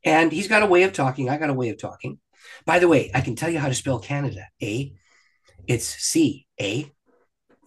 and 0.05 0.33
he's 0.33 0.49
got 0.49 0.63
a 0.63 0.67
way 0.67 0.83
of 0.83 0.93
talking. 0.93 1.29
I 1.29 1.37
got 1.37 1.51
a 1.51 1.55
way 1.55 1.69
of 1.71 1.79
talking. 1.79 2.19
By 2.67 2.79
the 2.79 2.89
way, 2.89 3.11
I 3.15 3.21
can 3.21 3.37
tell 3.37 3.51
you 3.51 3.59
how 3.59 3.69
to 3.69 3.75
spell 3.75 3.99
Canada. 3.99 4.47
A, 4.63 4.95
it's 5.67 5.87
C 5.87 6.47
A 6.61 6.91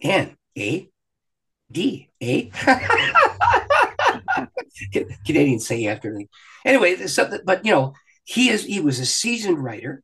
N 0.02 0.36
A 0.56 0.90
D 1.70 2.10
A. 2.22 2.50
Canadians 5.26 5.66
say 5.66 5.86
after 5.86 6.08
everything. 6.08 6.28
Anyway, 6.64 6.96
but 7.44 7.64
you 7.64 7.72
know, 7.72 7.94
he 8.24 8.50
is 8.50 8.64
he 8.64 8.80
was 8.80 9.00
a 9.00 9.06
seasoned 9.06 9.62
writer. 9.62 10.02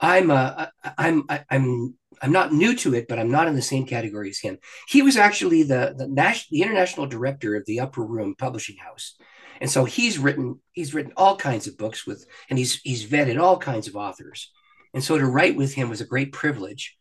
I'm 0.00 0.30
uh, 0.30 0.66
I'm 0.96 1.24
I'm 1.50 1.94
I'm 2.22 2.32
not 2.32 2.52
new 2.52 2.74
to 2.76 2.94
it, 2.94 3.06
but 3.08 3.18
I'm 3.18 3.30
not 3.30 3.48
in 3.48 3.54
the 3.54 3.62
same 3.62 3.86
category 3.86 4.30
as 4.30 4.38
him. 4.38 4.58
He 4.88 5.02
was 5.02 5.16
actually 5.16 5.62
the 5.62 5.94
the 5.96 6.08
national 6.08 6.48
the 6.50 6.62
international 6.62 7.06
director 7.06 7.54
of 7.54 7.64
the 7.66 7.80
Upper 7.80 8.02
Room 8.04 8.34
Publishing 8.36 8.76
House, 8.76 9.16
and 9.60 9.70
so 9.70 9.84
he's 9.84 10.18
written 10.18 10.60
he's 10.72 10.94
written 10.94 11.12
all 11.16 11.36
kinds 11.36 11.66
of 11.66 11.78
books 11.78 12.06
with, 12.06 12.26
and 12.48 12.58
he's 12.58 12.80
he's 12.82 13.06
vetted 13.06 13.40
all 13.40 13.58
kinds 13.58 13.88
of 13.88 13.96
authors, 13.96 14.52
and 14.94 15.02
so 15.02 15.18
to 15.18 15.26
write 15.26 15.56
with 15.56 15.74
him 15.74 15.88
was 15.88 16.00
a 16.00 16.06
great 16.06 16.32
privilege. 16.32 16.96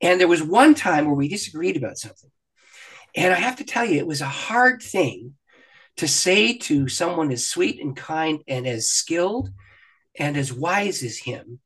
And 0.00 0.20
there 0.20 0.28
was 0.28 0.42
one 0.42 0.74
time 0.74 1.06
where 1.06 1.14
we 1.14 1.28
disagreed 1.28 1.76
about 1.76 1.98
something. 1.98 2.30
And 3.14 3.32
I 3.32 3.36
have 3.36 3.56
to 3.56 3.64
tell 3.64 3.84
you, 3.84 3.98
it 3.98 4.06
was 4.06 4.20
a 4.20 4.26
hard 4.26 4.82
thing 4.82 5.34
to 5.98 6.08
say 6.08 6.56
to 6.56 6.88
someone 6.88 7.30
as 7.30 7.46
sweet 7.46 7.80
and 7.80 7.96
kind 7.96 8.42
and 8.48 8.66
as 8.66 8.88
skilled 8.88 9.50
and 10.18 10.36
as 10.36 10.52
wise 10.52 11.02
as 11.02 11.18
him 11.18 11.60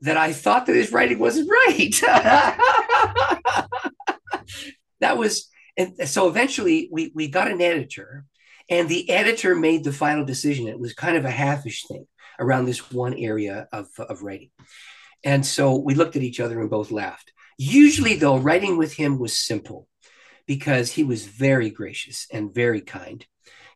that 0.00 0.16
I 0.16 0.32
thought 0.32 0.66
that 0.66 0.76
his 0.76 0.92
writing 0.92 1.18
wasn't 1.18 1.50
right. 1.50 2.00
that 5.00 5.16
was, 5.16 5.48
and 5.76 6.08
so 6.08 6.28
eventually 6.28 6.88
we, 6.90 7.12
we 7.14 7.28
got 7.28 7.50
an 7.50 7.60
editor, 7.60 8.24
and 8.70 8.88
the 8.88 9.10
editor 9.10 9.54
made 9.54 9.82
the 9.82 9.92
final 9.92 10.24
decision. 10.24 10.68
It 10.68 10.78
was 10.78 10.92
kind 10.92 11.16
of 11.16 11.24
a 11.24 11.30
halfish 11.30 11.86
thing 11.86 12.06
around 12.38 12.66
this 12.66 12.92
one 12.92 13.14
area 13.14 13.66
of, 13.72 13.88
of 13.98 14.22
writing. 14.22 14.50
And 15.24 15.44
so 15.44 15.76
we 15.76 15.94
looked 15.94 16.16
at 16.16 16.22
each 16.22 16.38
other 16.38 16.60
and 16.60 16.70
both 16.70 16.92
laughed. 16.92 17.32
Usually, 17.58 18.14
though, 18.14 18.38
writing 18.38 18.78
with 18.78 18.94
him 18.94 19.18
was 19.18 19.36
simple 19.36 19.88
because 20.46 20.92
he 20.92 21.02
was 21.04 21.26
very 21.26 21.70
gracious 21.70 22.26
and 22.32 22.54
very 22.54 22.80
kind. 22.80 23.26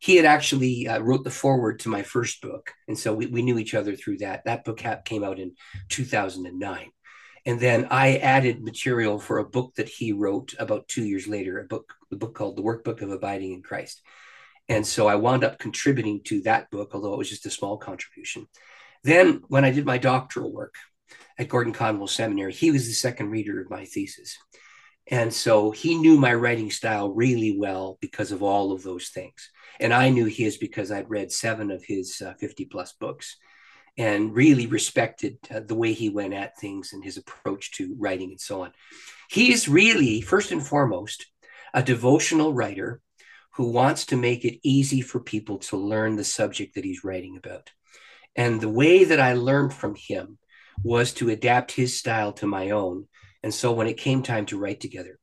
He 0.01 0.17
had 0.17 0.25
actually 0.25 0.89
uh, 0.89 1.01
wrote 1.01 1.25
the 1.25 1.31
foreword 1.31 1.81
to 1.81 1.89
my 1.89 2.03
first 2.03 2.41
book, 2.41 2.73
and 2.89 2.99
so 2.99 3.15
we, 3.15 3.27
we 3.27 3.43
knew 3.43 3.59
each 3.59 3.75
other 3.75 3.95
through 3.95 4.19
that. 4.19 4.45
That 4.45 4.65
book 4.65 4.83
came 5.05 5.23
out 5.23 5.39
in 5.39 5.53
2009. 5.89 6.91
And 7.45 7.59
then 7.59 7.89
I 7.91 8.19
added 8.19 8.63
material 8.63 9.19
for 9.19 9.39
a 9.39 9.45
book 9.45 9.75
that 9.75 9.89
he 9.89 10.13
wrote 10.13 10.55
about 10.59 10.87
two 10.87 11.05
years 11.05 11.27
later, 11.27 11.59
a 11.59 11.65
book, 11.65 11.93
the 12.11 12.17
book 12.17 12.35
called 12.35 12.57
The 12.57 12.63
Workbook 12.63 13.03
of 13.03 13.11
Abiding 13.11 13.53
in 13.53 13.63
Christ. 13.63 14.01
And 14.69 14.87
so 14.87 15.09
I 15.09 15.17
wound 15.17 15.43
up 15.43 15.59
contributing 15.59 16.21
to 16.27 16.43
that 16.43 16.71
book, 16.71 16.93
although 16.95 17.15
it 17.15 17.19
was 17.19 17.31
just 17.31 17.47
a 17.47 17.51
small 17.51 17.77
contribution. 17.79 18.47
Then, 19.03 19.43
when 19.49 19.65
I 19.65 19.73
did 19.73 19.85
my 19.85 19.99
doctoral 19.99 20.53
work, 20.53 20.77
at 21.39 21.49
Gordon 21.49 21.73
Conwell 21.73 22.07
Seminary, 22.07 22.53
he 22.53 22.71
was 22.71 22.87
the 22.87 22.93
second 22.93 23.31
reader 23.31 23.61
of 23.61 23.71
my 23.71 23.85
thesis. 23.85 24.37
And 25.09 25.33
so 25.33 25.71
he 25.73 25.97
knew 25.97 26.17
my 26.17 26.33
writing 26.35 26.71
style 26.71 27.11
really 27.11 27.57
well 27.59 27.99
because 28.01 28.33
of 28.33 28.43
all 28.43 28.73
of 28.73 28.83
those 28.83 29.09
things. 29.09 29.51
And 29.81 29.93
I 29.93 30.11
knew 30.11 30.27
his 30.27 30.59
because 30.59 30.93
I'd 30.93 31.11
read 31.11 31.33
seven 31.33 31.71
of 31.71 31.85
his 31.85 32.23
uh, 32.25 32.35
50 32.35 32.67
plus 32.67 32.93
books 32.93 33.37
and 33.99 34.35
really 34.35 34.67
respected 34.67 35.39
uh, 35.51 35.61
the 35.61 35.75
way 35.75 35.93
he 35.93 36.09
went 36.09 36.35
at 36.35 36.59
things 36.59 36.93
and 36.93 37.05
his 37.05 37.17
approach 37.17 37.73
to 37.73 37.95
writing 37.99 38.31
and 38.31 38.41
so 38.41 38.63
on. 38.63 38.73
He's 39.29 39.69
really, 39.69 40.21
first 40.21 40.53
and 40.53 40.65
foremost, 40.65 41.27
a 41.75 41.83
devotional 41.83 42.55
writer 42.55 43.01
who 43.55 43.71
wants 43.71 44.07
to 44.07 44.17
make 44.17 44.45
it 44.45 44.61
easy 44.63 45.01
for 45.01 45.21
people 45.21 45.59
to 45.59 45.77
learn 45.77 46.17
the 46.17 46.25
subject 46.25 46.75
that 46.75 46.85
he's 46.85 47.05
writing 47.05 47.37
about. 47.37 47.71
And 48.35 48.61
the 48.61 48.69
way 48.69 49.05
that 49.05 49.21
I 49.21 49.35
learned 49.35 49.75
from 49.75 49.95
him 49.95 50.39
was 50.83 51.13
to 51.15 51.31
adapt 51.31 51.73
his 51.73 51.97
style 51.97 52.33
to 52.35 52.47
my 52.47 52.71
own. 52.71 53.07
And 53.43 53.53
so 53.53 53.73
when 53.73 53.87
it 53.87 53.97
came 53.97 54.23
time 54.23 54.47
to 54.47 54.59
write 54.59 54.81
together, 54.81 55.19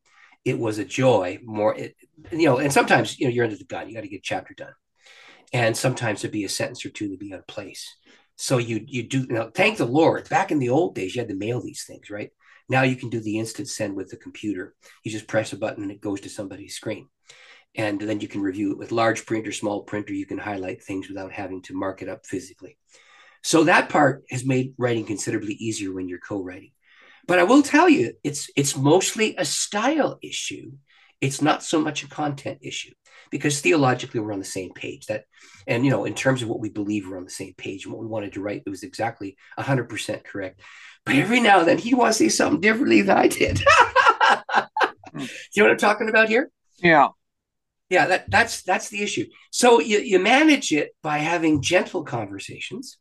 it 0.46 0.58
was 0.58 0.78
a 0.78 0.86
joy 0.86 1.40
more, 1.44 1.76
it, 1.76 1.96
you 2.32 2.46
know, 2.46 2.58
and 2.58 2.72
sometimes, 2.72 3.20
you 3.20 3.28
know, 3.28 3.34
you're 3.34 3.46
under 3.46 3.58
the 3.58 3.66
gun, 3.66 3.88
you 3.88 3.96
got 3.96 4.02
to 4.02 4.08
get 4.08 4.20
a 4.20 4.24
chapter 4.24 4.54
done. 4.54 4.74
And 5.52 5.76
sometimes 5.76 6.20
it'd 6.20 6.32
be 6.32 6.46
a 6.46 6.50
sentence 6.50 6.86
or 6.86 6.90
two 6.90 7.10
to 7.10 7.18
be 7.18 7.34
out 7.34 7.40
of 7.40 7.48
place. 7.48 7.96
So 8.36 8.58
you, 8.58 8.84
you 8.88 9.04
do, 9.04 9.22
you 9.22 9.34
know, 9.34 9.52
thank 9.54 9.78
the 9.78 9.86
Lord. 9.86 10.30
Back 10.30 10.52
in 10.52 10.60
the 10.60 10.70
old 10.70 10.96
days, 10.96 11.16
you 11.16 11.22
had 11.22 11.30
to 11.30 11.36
mail 11.36 11.62
these 11.62 11.84
things, 11.86 12.10
right? 12.10 12.32
Now 12.70 12.84
you 12.84 12.96
can 12.96 13.10
do 13.10 13.20
the 13.20 13.40
instant 13.40 13.68
send 13.68 13.96
with 13.96 14.10
the 14.10 14.18
computer. 14.18 14.76
You 15.04 15.12
just 15.12 15.28
press 15.28 15.52
a 15.54 15.58
button 15.58 15.84
and 15.84 15.92
it 15.92 16.02
goes 16.02 16.22
to 16.22 16.30
somebody's 16.30 16.76
screen. 16.76 17.08
And 17.76 18.00
then 18.00 18.20
you 18.20 18.28
can 18.28 18.42
review 18.42 18.72
it 18.72 18.78
with 18.78 18.92
large 18.92 19.26
print 19.26 19.48
or 19.48 19.52
small 19.52 19.84
print, 19.84 20.10
or 20.10 20.14
you 20.14 20.26
can 20.26 20.38
highlight 20.38 20.84
things 20.84 21.08
without 21.08 21.32
having 21.32 21.62
to 21.64 21.76
mark 21.76 22.02
it 22.02 22.10
up 22.10 22.26
physically. 22.26 22.78
So 23.44 23.64
that 23.66 23.90
part 23.90 24.24
has 24.30 24.46
made 24.46 24.74
writing 24.78 25.06
considerably 25.06 25.54
easier 25.54 25.94
when 25.94 26.08
you're 26.08 26.20
co-writing. 26.20 26.72
But 27.28 27.40
I 27.40 27.44
will 27.44 27.62
tell 27.62 27.88
you, 27.88 28.14
it's 28.24 28.50
it's 28.56 28.76
mostly 28.76 29.36
a 29.38 29.46
style 29.46 30.18
issue. 30.22 30.72
It's 31.22 31.42
not 31.42 31.64
so 31.64 31.80
much 31.80 32.04
a 32.04 32.10
content 32.10 32.60
issue 32.62 32.92
because 33.30 33.62
theologically 33.62 34.20
we're 34.20 34.34
on 34.34 34.40
the 34.40 34.46
same 34.46 34.72
page. 34.74 35.06
That 35.06 35.26
and 35.68 35.86
you 35.86 35.92
know, 35.92 36.06
in 36.06 36.16
terms 36.16 36.42
of 36.42 36.50
what 36.50 36.60
we 36.60 36.70
believe, 36.70 37.08
we're 37.08 37.18
on 37.18 37.26
the 37.26 37.30
same 37.30 37.54
page 37.56 37.86
and 37.86 37.94
what 37.94 38.02
we 38.02 38.08
wanted 38.08 38.34
to 38.34 38.42
write, 38.42 38.64
it 38.66 38.70
was 38.70 38.84
exactly 38.84 39.38
100% 39.60 40.24
correct. 40.24 40.62
But 41.06 41.16
every 41.16 41.40
now 41.40 41.60
and 41.60 41.68
then 41.68 41.78
he 41.78 41.94
wants 41.94 42.18
to 42.18 42.26
say 42.26 42.30
something 42.30 42.62
differently 42.62 43.02
than 43.02 43.18
I 43.18 43.28
did. 43.28 43.62
Hmm. 45.12 45.22
you 45.22 45.64
know 45.64 45.70
what 45.70 45.72
I'm 45.72 45.78
talking 45.78 46.08
about 46.08 46.30
here? 46.30 46.52
Yeah. 46.78 47.08
Yeah, 47.90 48.06
that, 48.06 48.30
that's 48.30 48.62
that's 48.62 48.90
the 48.90 49.02
issue. 49.02 49.26
So 49.50 49.80
you, 49.80 49.98
you 49.98 50.20
manage 50.20 50.72
it 50.72 50.92
by 51.02 51.18
having 51.18 51.64
gentle 51.64 52.04
conversations 52.04 53.00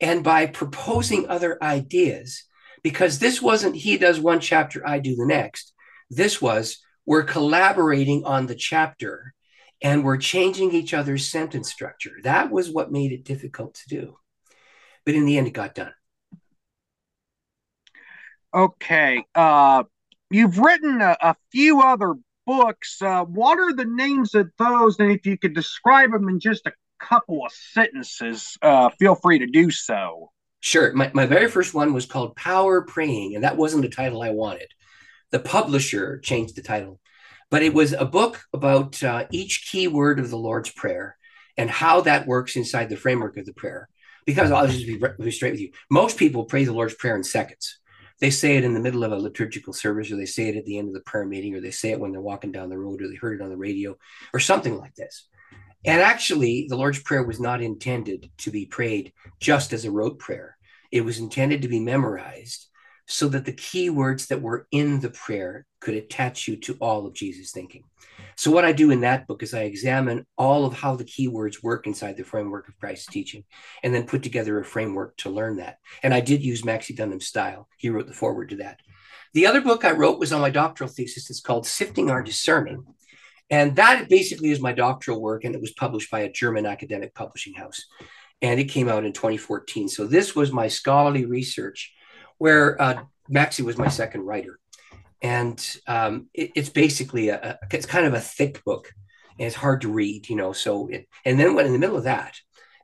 And 0.00 0.24
by 0.24 0.46
proposing 0.46 1.28
other 1.28 1.62
ideas, 1.62 2.44
because 2.82 3.18
this 3.18 3.42
wasn't 3.42 3.76
he 3.76 3.98
does 3.98 4.18
one 4.18 4.40
chapter, 4.40 4.86
I 4.86 4.98
do 4.98 5.16
the 5.16 5.26
next. 5.26 5.72
This 6.08 6.40
was 6.40 6.78
we're 7.06 7.24
collaborating 7.24 8.24
on 8.24 8.46
the 8.46 8.54
chapter 8.54 9.34
and 9.82 10.04
we're 10.04 10.18
changing 10.18 10.72
each 10.72 10.94
other's 10.94 11.28
sentence 11.28 11.70
structure. 11.70 12.16
That 12.22 12.50
was 12.50 12.70
what 12.70 12.92
made 12.92 13.12
it 13.12 13.24
difficult 13.24 13.74
to 13.74 13.88
do. 13.88 14.16
But 15.04 15.14
in 15.14 15.24
the 15.24 15.38
end, 15.38 15.46
it 15.46 15.52
got 15.52 15.74
done. 15.74 15.92
Okay. 18.52 19.24
Uh, 19.34 19.84
you've 20.30 20.58
written 20.58 21.00
a, 21.00 21.16
a 21.20 21.36
few 21.50 21.80
other 21.80 22.14
books. 22.46 23.00
Uh, 23.00 23.24
what 23.24 23.58
are 23.58 23.72
the 23.72 23.86
names 23.86 24.34
of 24.34 24.50
those? 24.58 24.98
And 24.98 25.10
if 25.10 25.24
you 25.24 25.38
could 25.38 25.54
describe 25.54 26.12
them 26.12 26.28
in 26.28 26.40
just 26.40 26.66
a 26.66 26.72
couple 27.00 27.44
of 27.44 27.52
sentences, 27.52 28.56
uh, 28.62 28.90
feel 28.98 29.14
free 29.14 29.38
to 29.38 29.46
do 29.46 29.70
so. 29.70 30.30
Sure. 30.60 30.92
My, 30.92 31.10
my 31.14 31.26
very 31.26 31.48
first 31.48 31.72
one 31.74 31.94
was 31.94 32.06
called 32.06 32.36
Power 32.36 32.82
Praying, 32.82 33.34
and 33.34 33.44
that 33.44 33.56
wasn't 33.56 33.82
the 33.82 33.88
title 33.88 34.22
I 34.22 34.30
wanted. 34.30 34.68
The 35.30 35.40
publisher 35.40 36.18
changed 36.18 36.56
the 36.56 36.62
title, 36.62 37.00
but 37.50 37.62
it 37.62 37.72
was 37.72 37.92
a 37.92 38.04
book 38.04 38.42
about 38.52 39.02
uh, 39.02 39.24
each 39.30 39.68
key 39.70 39.88
word 39.88 40.20
of 40.20 40.28
the 40.28 40.36
Lord's 40.36 40.70
Prayer 40.70 41.16
and 41.56 41.70
how 41.70 42.02
that 42.02 42.26
works 42.26 42.56
inside 42.56 42.88
the 42.88 42.96
framework 42.96 43.36
of 43.36 43.46
the 43.46 43.54
prayer. 43.54 43.88
Because 44.26 44.50
I'll 44.50 44.66
just 44.66 44.86
be, 44.86 45.02
be 45.18 45.30
straight 45.30 45.52
with 45.52 45.60
you. 45.60 45.70
Most 45.90 46.18
people 46.18 46.44
pray 46.44 46.64
the 46.64 46.74
Lord's 46.74 46.94
Prayer 46.94 47.16
in 47.16 47.24
seconds. 47.24 47.78
They 48.20 48.30
say 48.30 48.58
it 48.58 48.64
in 48.64 48.74
the 48.74 48.80
middle 48.80 49.02
of 49.02 49.12
a 49.12 49.16
liturgical 49.16 49.72
service, 49.72 50.12
or 50.12 50.16
they 50.16 50.26
say 50.26 50.48
it 50.48 50.56
at 50.56 50.66
the 50.66 50.76
end 50.76 50.88
of 50.88 50.94
the 50.94 51.00
prayer 51.00 51.24
meeting, 51.24 51.54
or 51.54 51.60
they 51.62 51.70
say 51.70 51.90
it 51.90 51.98
when 51.98 52.12
they're 52.12 52.20
walking 52.20 52.52
down 52.52 52.68
the 52.68 52.78
road, 52.78 53.00
or 53.00 53.08
they 53.08 53.14
heard 53.14 53.40
it 53.40 53.42
on 53.42 53.48
the 53.48 53.56
radio, 53.56 53.96
or 54.34 54.40
something 54.40 54.76
like 54.76 54.94
this. 54.94 55.26
And 55.84 56.00
actually, 56.00 56.66
the 56.68 56.76
Lord's 56.76 57.02
Prayer 57.02 57.22
was 57.22 57.40
not 57.40 57.62
intended 57.62 58.30
to 58.38 58.50
be 58.50 58.66
prayed 58.66 59.12
just 59.40 59.72
as 59.72 59.84
a 59.84 59.90
rote 59.90 60.18
prayer. 60.18 60.56
It 60.92 61.02
was 61.02 61.18
intended 61.18 61.62
to 61.62 61.68
be 61.68 61.80
memorized 61.80 62.66
so 63.06 63.28
that 63.28 63.44
the 63.44 63.52
key 63.52 63.90
words 63.90 64.26
that 64.26 64.40
were 64.40 64.68
in 64.70 65.00
the 65.00 65.10
prayer 65.10 65.66
could 65.80 65.94
attach 65.94 66.46
you 66.46 66.56
to 66.56 66.76
all 66.80 67.06
of 67.06 67.14
Jesus' 67.14 67.50
thinking. 67.50 67.82
So, 68.36 68.50
what 68.50 68.64
I 68.64 68.72
do 68.72 68.90
in 68.90 69.00
that 69.00 69.26
book 69.26 69.42
is 69.42 69.52
I 69.52 69.62
examine 69.62 70.26
all 70.38 70.64
of 70.64 70.74
how 70.74 70.96
the 70.96 71.04
key 71.04 71.28
words 71.28 71.62
work 71.62 71.86
inside 71.86 72.16
the 72.16 72.24
framework 72.24 72.68
of 72.68 72.78
Christ's 72.78 73.06
teaching 73.06 73.44
and 73.82 73.94
then 73.94 74.06
put 74.06 74.22
together 74.22 74.58
a 74.58 74.64
framework 74.64 75.16
to 75.18 75.30
learn 75.30 75.56
that. 75.56 75.78
And 76.02 76.14
I 76.14 76.20
did 76.20 76.42
use 76.42 76.64
Maxie 76.64 76.94
Dunnam's 76.94 77.26
style. 77.26 77.68
He 77.76 77.90
wrote 77.90 78.06
the 78.06 78.14
foreword 78.14 78.50
to 78.50 78.56
that. 78.56 78.80
The 79.34 79.46
other 79.46 79.60
book 79.60 79.84
I 79.84 79.92
wrote 79.92 80.18
was 80.18 80.32
on 80.32 80.40
my 80.40 80.50
doctoral 80.50 80.90
thesis. 80.90 81.30
It's 81.30 81.40
called 81.40 81.66
Sifting 81.66 82.10
Our 82.10 82.22
Discerning. 82.22 82.84
And 83.50 83.76
that 83.76 84.08
basically 84.08 84.50
is 84.50 84.60
my 84.60 84.72
doctoral 84.72 85.20
work, 85.20 85.44
and 85.44 85.54
it 85.54 85.60
was 85.60 85.72
published 85.72 86.10
by 86.10 86.20
a 86.20 86.32
German 86.32 86.66
academic 86.66 87.14
publishing 87.14 87.54
house. 87.54 87.84
And 88.42 88.60
it 88.60 88.64
came 88.64 88.88
out 88.88 89.04
in 89.04 89.12
2014. 89.12 89.88
So 89.88 90.06
this 90.06 90.34
was 90.34 90.52
my 90.52 90.68
scholarly 90.68 91.26
research, 91.26 91.92
where 92.38 92.80
uh, 92.80 93.02
was 93.28 93.76
my 93.76 93.88
second 93.88 94.22
writer. 94.22 94.58
And 95.20 95.60
um, 95.86 96.28
it, 96.32 96.52
it's 96.54 96.70
basically 96.70 97.28
a, 97.28 97.58
a, 97.60 97.74
it's 97.74 97.86
kind 97.86 98.06
of 98.06 98.14
a 98.14 98.20
thick 98.20 98.64
book, 98.64 98.92
and 99.38 99.46
it's 99.46 99.56
hard 99.56 99.82
to 99.82 99.92
read, 99.92 100.28
you 100.28 100.36
know. 100.36 100.52
So, 100.52 100.88
it, 100.88 101.08
and 101.24 101.38
then 101.38 101.54
when 101.54 101.66
in 101.66 101.72
the 101.72 101.78
middle 101.78 101.96
of 101.96 102.04
that, 102.04 102.36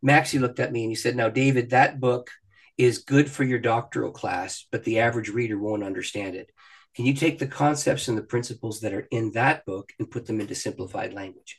Maxie 0.02 0.38
looked 0.38 0.60
at 0.60 0.72
me 0.72 0.82
and 0.82 0.90
he 0.90 0.96
said, 0.96 1.16
"Now, 1.16 1.30
David, 1.30 1.70
that 1.70 1.98
book 1.98 2.28
is 2.76 2.98
good 2.98 3.30
for 3.30 3.44
your 3.44 3.58
doctoral 3.58 4.10
class, 4.10 4.66
but 4.70 4.84
the 4.84 4.98
average 4.98 5.30
reader 5.30 5.58
won't 5.58 5.82
understand 5.84 6.34
it. 6.34 6.50
Can 6.96 7.04
you 7.04 7.12
take 7.12 7.38
the 7.38 7.46
concepts 7.46 8.08
and 8.08 8.16
the 8.16 8.22
principles 8.22 8.80
that 8.80 8.94
are 8.94 9.06
in 9.10 9.32
that 9.32 9.66
book 9.66 9.92
and 9.98 10.10
put 10.10 10.26
them 10.26 10.40
into 10.40 10.54
simplified 10.54 11.12
language? 11.12 11.58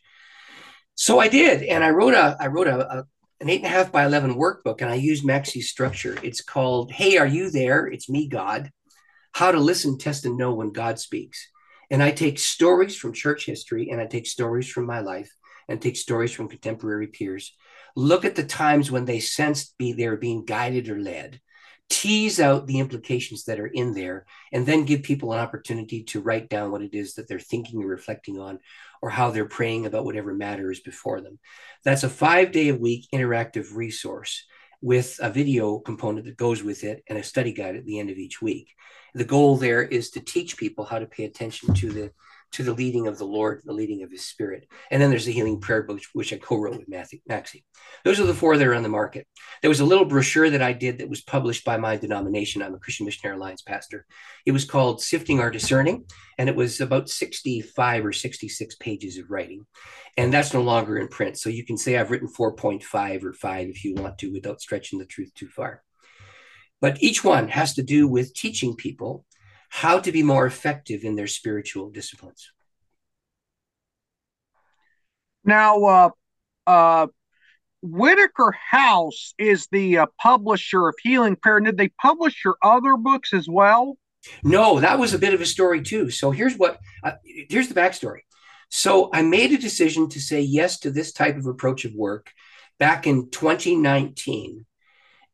So 0.96 1.20
I 1.20 1.28
did, 1.28 1.62
and 1.62 1.84
I 1.84 1.92
wrote 1.92 2.16
a 2.16 2.36
I 2.40 2.48
wrote 2.48 2.68
a, 2.68 2.80
a 2.92 3.06
an 3.40 3.50
eight 3.50 3.58
and 3.58 3.68
a 3.68 3.70
half 3.70 3.92
by 3.92 4.04
eleven 4.04 4.34
workbook, 4.34 4.82
and 4.82 4.90
I 4.90 4.96
used 4.96 5.24
Maxie's 5.24 5.70
structure. 5.70 6.18
It's 6.24 6.42
called 6.42 6.92
"Hey, 6.92 7.18
Are 7.18 7.28
You 7.28 7.52
There?" 7.52 7.86
It's 7.86 8.10
me, 8.10 8.28
God. 8.28 8.72
How 9.34 9.52
to 9.52 9.60
listen, 9.60 10.00
test, 10.00 10.26
and 10.26 10.38
know 10.38 10.56
when 10.56 10.74
God 10.74 10.98
speaks. 10.98 11.48
And 11.92 12.02
I 12.02 12.10
take 12.10 12.40
stories 12.40 12.96
from 12.96 13.14
church 13.14 13.46
history, 13.46 13.92
and 13.92 14.02
I 14.02 14.08
take 14.08 14.26
stories 14.26 14.68
from 14.68 14.88
my 14.88 15.02
life, 15.02 15.32
and 15.70 15.80
take 15.80 15.98
stories 15.98 16.32
from 16.32 16.50
contemporary 16.50 17.08
peers. 17.08 17.56
Look 17.96 18.26
at 18.26 18.36
the 18.36 18.44
times 18.44 18.90
when 18.90 19.06
they 19.06 19.20
sensed 19.20 19.78
be 19.78 19.94
they 19.94 20.10
were 20.10 20.18
being 20.18 20.46
guided 20.46 20.90
or 20.90 21.00
led, 21.00 21.40
tease 21.90 22.40
out 22.40 22.68
the 22.68 22.80
implications 22.80 23.46
that 23.46 23.60
are 23.60 23.68
in 23.68 23.94
there 23.94 24.26
and 24.52 24.66
then 24.66 24.86
give 24.86 25.04
people 25.04 25.34
an 25.34 25.40
opportunity 25.40 26.04
to 26.04 26.22
write 26.22 26.50
down 26.50 26.72
what 26.72 26.82
it 26.82 26.94
is 26.94 27.14
that 27.14 27.28
they're 27.28 27.40
thinking 27.40 27.82
or 27.82 27.88
reflecting 27.88 28.40
on 28.40 28.60
or 29.02 29.10
how 29.10 29.32
they're 29.32 29.46
praying 29.46 29.86
about 29.86 30.06
whatever 30.06 30.34
matter 30.34 30.72
is 30.72 30.80
before 30.80 31.22
them. 31.22 31.40
That's 31.84 32.04
a 32.04 32.10
five 32.10 32.52
day 32.52 32.70
a 32.70 32.76
week 32.76 33.08
interactive 33.14 33.74
resource 33.74 34.46
with 34.82 35.20
a 35.22 35.30
video 35.30 35.80
component 35.80 36.26
that 36.26 36.38
goes 36.38 36.62
with 36.62 36.84
it 36.84 37.04
and 37.08 37.18
a 37.18 37.24
study 37.24 37.54
guide 37.54 37.76
at 37.76 37.86
the 37.86 38.00
end 38.00 38.10
of 38.10 38.18
each 38.18 38.42
week. 38.42 38.76
The 39.14 39.26
goal 39.26 39.58
there 39.58 39.82
is 39.82 40.12
to 40.12 40.20
teach 40.20 40.58
people 40.58 40.86
how 40.86 41.00
to 41.00 41.06
pay 41.06 41.24
attention 41.24 41.74
to 41.76 41.92
the 41.92 42.12
to 42.54 42.64
the 42.64 42.74
leading 42.74 43.08
of 43.08 43.18
the 43.18 43.26
Lord, 43.26 43.62
the 43.66 43.74
leading 43.74 44.04
of 44.04 44.12
His 44.12 44.26
Spirit. 44.26 44.68
And 44.92 45.02
then 45.02 45.10
there's 45.10 45.26
the 45.26 45.32
Healing 45.32 45.60
Prayer 45.60 45.84
Book, 45.84 46.00
which 46.14 46.34
I 46.34 46.38
co-wrote 46.38 46.78
with 46.78 46.90
Matthew, 46.90 47.20
Maxie. 47.28 47.66
Those 48.04 48.20
are 48.20 48.26
the 48.26 48.34
four 48.34 48.58
that 48.58 48.68
are 48.68 48.74
on 48.74 48.84
the 48.84 48.90
market. 48.90 49.28
There 49.62 49.70
was 49.70 49.80
a 49.80 49.86
little 49.86 50.06
brochure 50.06 50.50
that 50.50 50.62
I 50.62 50.74
did 50.74 51.00
that 51.00 51.10
was 51.10 51.22
published 51.22 51.66
by 51.66 51.78
my 51.78 51.98
denomination. 51.98 52.62
I'm 52.62 52.74
a 52.74 52.80
Christian 52.80 53.06
Missionary 53.06 53.38
Alliance 53.38 53.62
pastor. 53.62 54.06
It 54.46 54.52
was 54.52 54.66
called 54.66 55.02
Sifting 55.02 55.40
Our 55.40 55.52
Discerning, 55.52 56.06
and 56.38 56.50
it 56.50 56.56
was 56.56 56.82
about 56.82 57.10
65 57.10 58.06
or 58.06 58.14
66 58.14 58.76
pages 58.76 59.18
of 59.18 59.30
writing. 59.30 59.66
And 60.18 60.34
that's 60.34 60.54
no 60.54 60.62
longer 60.62 60.98
in 60.98 61.08
print. 61.08 61.38
So 61.38 61.50
you 61.50 61.66
can 61.66 61.78
say 61.78 61.98
I've 61.98 62.12
written 62.12 62.28
4.5 62.28 63.24
or 63.24 63.34
5 63.34 63.68
if 63.70 63.84
you 63.84 63.94
want 63.96 64.18
to 64.20 64.32
without 64.32 64.62
stretching 64.62 65.00
the 65.00 65.06
truth 65.06 65.34
too 65.36 65.48
far. 65.48 65.84
But 66.80 67.02
each 67.02 67.24
one 67.24 67.48
has 67.50 67.74
to 67.76 67.84
do 67.84 68.08
with 68.08 68.34
teaching 68.34 68.76
people 68.76 69.26
how 69.70 70.00
to 70.00 70.12
be 70.12 70.24
more 70.24 70.46
effective 70.46 71.04
in 71.04 71.16
their 71.16 71.28
spiritual 71.28 71.90
disciplines. 71.90 72.52
Now, 75.44 75.84
uh, 75.84 76.10
uh, 76.66 77.08
Whitaker 77.82 78.54
House 78.70 79.34
is 79.38 79.68
the 79.72 80.00
uh, 80.00 80.06
publisher 80.20 80.88
of 80.88 80.96
Healing 81.02 81.36
Prayer. 81.36 81.60
Did 81.60 81.78
they 81.78 81.90
publish 82.02 82.44
your 82.44 82.58
other 82.62 82.98
books 82.98 83.34
as 83.34 83.48
well? 83.48 83.98
No, 84.44 84.80
that 84.80 85.00
was 85.00 85.14
a 85.14 85.20
bit 85.20 85.34
of 85.34 85.42
a 85.42 85.46
story 85.46 85.82
too. 85.82 86.10
So 86.10 86.32
here's 86.32 86.56
what 86.56 86.80
uh, 87.04 87.14
here's 87.24 87.70
the 87.70 87.80
backstory. 87.80 88.22
So 88.70 89.10
I 89.14 89.22
made 89.22 89.54
a 89.54 89.58
decision 89.58 90.10
to 90.10 90.20
say 90.20 90.42
yes 90.42 90.80
to 90.80 90.92
this 90.92 91.14
type 91.14 91.38
of 91.38 91.46
approach 91.46 91.86
of 91.86 91.94
work 91.94 92.32
back 92.78 93.08
in 93.08 93.30
2019, 93.30 94.66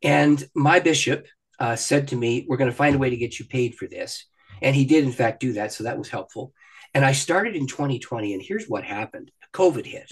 and 0.04 0.50
my 0.54 0.80
bishop 0.80 1.26
uh, 1.64 1.78
said 1.78 2.10
to 2.10 2.18
me, 2.18 2.46
We're 2.46 2.58
going 2.58 2.70
to 2.70 2.76
find 2.76 2.94
a 2.94 3.00
way 3.00 3.10
to 3.10 3.16
get 3.16 3.40
you 3.40 3.46
paid 3.46 3.76
for 3.76 3.88
this. 3.88 4.26
And 4.62 4.76
he 4.76 4.84
did, 4.84 5.06
in 5.06 5.14
fact, 5.14 5.40
do 5.40 5.54
that. 5.54 5.72
So 5.72 5.86
that 5.86 5.98
was 5.98 6.10
helpful. 6.10 6.52
And 6.94 7.06
I 7.06 7.14
started 7.14 7.56
in 7.56 7.68
2020. 7.68 8.34
And 8.34 8.44
here's 8.44 8.68
what 8.68 8.84
happened 8.84 9.32
COVID 9.54 9.86
hit. 9.86 10.12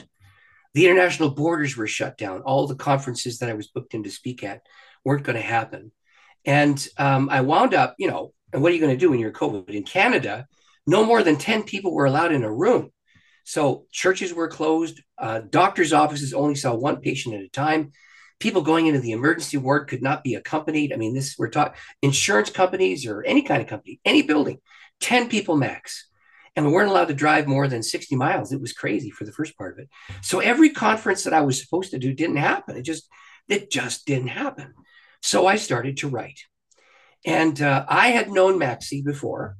The 0.74 0.86
international 0.86 1.32
borders 1.32 1.76
were 1.76 1.88
shut 1.88 2.18
down. 2.18 2.42
All 2.42 2.68
the 2.68 2.76
conferences 2.76 3.40
that 3.40 3.50
I 3.50 3.54
was 3.54 3.68
booked 3.68 3.94
in 3.94 4.04
to 4.04 4.10
speak 4.10 4.46
at 4.46 4.62
weren't 5.04 5.26
going 5.26 5.36
to 5.36 5.42
happen. 5.42 5.92
And 6.46 6.88
um, 6.98 7.30
I 7.30 7.42
wound 7.42 7.74
up, 7.74 7.96
you 8.00 8.10
know, 8.10 8.34
and 8.54 8.62
what 8.62 8.72
are 8.72 8.76
you 8.76 8.82
going 8.82 8.96
to 8.96 9.00
do 9.00 9.10
when 9.10 9.20
you're 9.20 9.34
COVID? 9.34 9.72
In 9.72 9.84
Canada, 9.84 10.48
no 10.88 11.04
more 11.06 11.22
than 11.22 11.36
10 11.36 11.64
people 11.64 11.94
were 11.94 12.06
allowed 12.06 12.32
in 12.32 12.46
a 12.46 12.52
room. 12.52 12.92
So 13.44 13.88
churches 13.92 14.34
were 14.34 14.48
closed. 14.48 15.02
Uh, 15.18 15.42
doctors' 15.50 15.92
offices 15.92 16.34
only 16.34 16.56
saw 16.56 16.74
one 16.74 17.02
patient 17.02 17.36
at 17.36 17.42
a 17.42 17.50
time 17.50 17.92
people 18.41 18.62
going 18.62 18.88
into 18.88 18.99
the 18.99 19.12
emergency 19.12 19.58
ward 19.58 19.88
could 19.88 20.01
not 20.01 20.23
be 20.23 20.36
accompanied. 20.36 20.91
I 20.91 20.97
mean, 20.97 21.13
this 21.13 21.36
we're 21.38 21.49
talking 21.49 21.77
insurance 22.01 22.49
companies 22.49 23.06
or 23.06 23.23
any 23.23 23.43
kind 23.43 23.62
of 23.62 23.67
company, 23.67 23.99
any 24.04 24.21
building, 24.21 24.58
10 24.99 25.30
people 25.30 25.56
max. 25.56 26.08
And 26.56 26.65
we 26.65 26.73
weren't 26.73 26.89
allowed 26.89 27.08
to 27.08 27.13
drive 27.13 27.47
more 27.47 27.69
than 27.69 27.82
60 27.82 28.15
miles. 28.17 28.51
It 28.51 28.60
was 28.60 28.73
crazy 28.73 29.10
for 29.10 29.23
the 29.23 29.32
first 29.32 29.58
part 29.58 29.73
of 29.73 29.80
it. 29.80 29.89
So 30.21 30.39
every 30.39 30.71
conference 30.71 31.23
that 31.23 31.34
I 31.34 31.41
was 31.41 31.62
supposed 31.62 31.91
to 31.91 31.99
do 31.99 32.13
didn't 32.13 32.38
happen. 32.38 32.75
It 32.75 32.82
just, 32.82 33.08
it 33.47 33.71
just 33.71 34.06
didn't 34.06 34.27
happen. 34.27 34.73
So 35.21 35.47
I 35.47 35.56
started 35.56 35.97
to 35.97 36.10
write. 36.10 36.41
And 37.25 37.62
uh, 37.62 37.86
I 37.88 38.10
had 38.10 38.32
known 38.32 38.60
Maxie 38.60 39.01
before. 39.01 39.56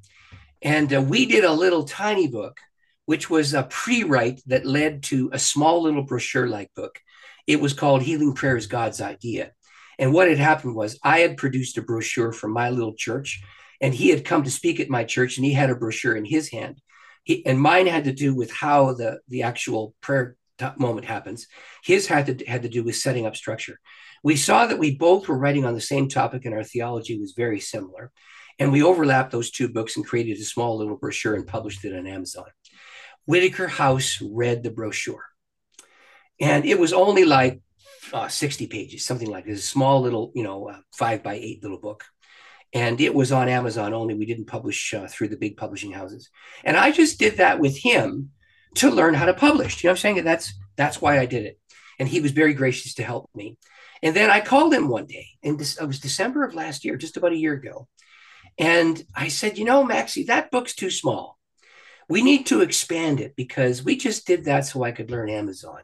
And 0.62 0.94
uh, 0.94 1.02
we 1.02 1.26
did 1.26 1.46
a 1.46 1.54
little 1.54 1.86
tiny 1.86 2.28
book, 2.28 2.60
which 3.06 3.30
was 3.30 3.54
a 3.54 3.64
pre 3.64 4.04
write 4.04 4.42
that 4.48 4.66
led 4.66 5.04
to 5.04 5.30
a 5.32 5.40
small 5.40 5.84
little 5.84 6.04
brochure 6.04 6.48
like 6.48 6.74
book 6.76 7.00
it 7.48 7.60
was 7.60 7.74
called 7.74 8.02
Healing 8.02 8.34
Prayer 8.34 8.58
is 8.58 8.68
God's 8.68 9.02
Idea. 9.02 9.52
And 10.00 10.14
what 10.14 10.28
had 10.28 10.38
happened 10.38 10.76
was 10.76 11.00
I 11.04 11.20
had 11.20 11.38
produced 11.38 11.78
a 11.78 11.82
brochure 11.82 12.32
for 12.32 12.48
my 12.48 12.70
little 12.70 12.96
church, 12.96 13.42
and 13.80 13.94
he 13.94 14.10
had 14.10 14.26
come 14.26 14.44
to 14.44 14.52
speak 14.52 14.80
at 14.80 14.90
my 14.90 15.04
church, 15.04 15.38
and 15.38 15.46
he 15.46 15.54
had 15.54 15.70
a 15.70 15.76
brochure 15.76 16.16
in 16.16 16.26
his 16.26 16.50
hand. 16.50 16.82
He, 17.24 17.46
and 17.46 17.60
mine 17.60 17.88
had 17.88 18.06
to 18.06 18.14
do 18.14 18.34
with 18.34 18.52
how 18.52 18.94
the, 18.94 19.20
the 19.28 19.44
actual 19.44 19.94
prayer 20.02 20.38
moment 20.78 21.06
happens. 21.06 21.48
His 21.84 22.08
had 22.08 22.26
to, 22.28 22.46
had 22.46 22.64
to 22.64 22.70
do 22.70 22.84
with 22.84 22.96
setting 22.96 23.26
up 23.26 23.36
structure. 23.36 23.80
We 24.24 24.36
saw 24.36 24.68
that 24.68 24.80
we 24.80 24.96
both 24.96 25.28
were 25.28 25.38
writing 25.38 25.66
on 25.66 25.74
the 25.74 25.82
same 25.82 26.08
topic, 26.08 26.46
and 26.46 26.54
our 26.54 26.64
theology 26.64 27.20
was 27.20 27.34
very 27.36 27.60
similar. 27.60 28.12
And 28.60 28.72
we 28.72 28.84
overlapped 28.84 29.32
those 29.32 29.50
two 29.50 29.70
books 29.70 29.98
and 29.98 30.06
created 30.06 30.38
a 30.38 30.44
small 30.44 30.78
little 30.78 30.98
brochure 30.98 31.36
and 31.36 31.48
published 31.48 31.84
it 31.86 31.96
on 31.98 32.06
Amazon. 32.06 32.46
Whitaker 33.26 33.68
House 33.68 34.22
read 34.22 34.62
the 34.64 34.72
brochure. 34.72 35.31
And 36.42 36.66
it 36.66 36.80
was 36.80 36.92
only 36.92 37.24
like 37.24 37.62
uh, 38.12 38.28
60 38.28 38.66
pages, 38.68 39.06
something 39.06 39.30
like 39.30 39.46
this, 39.46 39.60
a 39.60 39.68
small 39.68 40.02
little, 40.02 40.32
you 40.34 40.44
know, 40.44 40.70
uh, 40.70 40.80
five 40.92 41.22
by 41.22 41.36
eight 41.36 41.62
little 41.62 41.80
book. 41.80 42.04
And 42.74 43.00
it 43.00 43.14
was 43.14 43.32
on 43.32 43.48
Amazon 43.48 43.94
only. 43.94 44.16
We 44.16 44.26
didn't 44.26 44.46
publish 44.46 44.94
uh, 44.94 45.08
through 45.08 45.28
the 45.28 45.38
big 45.38 45.56
publishing 45.56 45.92
houses. 45.92 46.30
And 46.64 46.76
I 46.76 46.92
just 46.92 47.20
did 47.20 47.38
that 47.38 47.60
with 47.60 47.78
him 47.78 48.32
to 48.76 48.90
learn 48.90 49.14
how 49.14 49.26
to 49.26 49.34
publish. 49.34 49.84
You 49.84 49.90
know 49.90 49.92
I'm 49.92 49.98
saying? 49.98 50.24
That's 50.24 50.54
that's 50.78 51.00
why 51.02 51.20
I 51.20 51.26
did 51.26 51.46
it. 51.46 51.60
And 52.00 52.10
he 52.10 52.22
was 52.22 52.32
very 52.32 52.54
gracious 52.54 52.96
to 52.96 53.04
help 53.04 53.30
me. 53.36 53.58
And 54.02 54.16
then 54.16 54.32
I 54.32 54.40
called 54.40 54.74
him 54.74 54.88
one 54.88 55.06
day, 55.06 55.28
and 55.44 55.60
this 55.60 55.80
it 55.80 55.86
was 55.86 56.00
December 56.00 56.44
of 56.44 56.56
last 56.56 56.84
year, 56.84 56.96
just 56.96 57.18
about 57.18 57.34
a 57.34 57.38
year 57.38 57.54
ago. 57.54 57.88
And 58.58 59.04
I 59.14 59.28
said, 59.28 59.58
you 59.58 59.66
know, 59.66 59.84
Maxie, 59.84 60.24
that 60.24 60.50
book's 60.50 60.74
too 60.74 60.90
small. 60.90 61.38
We 62.10 62.24
need 62.24 62.46
to 62.48 62.62
expand 62.62 63.20
it 63.20 63.36
because 63.36 63.84
we 63.84 63.96
just 63.98 64.26
did 64.26 64.46
that 64.46 64.66
so 64.66 64.84
I 64.84 64.92
could 64.92 65.12
learn 65.12 65.30
Amazon 65.30 65.82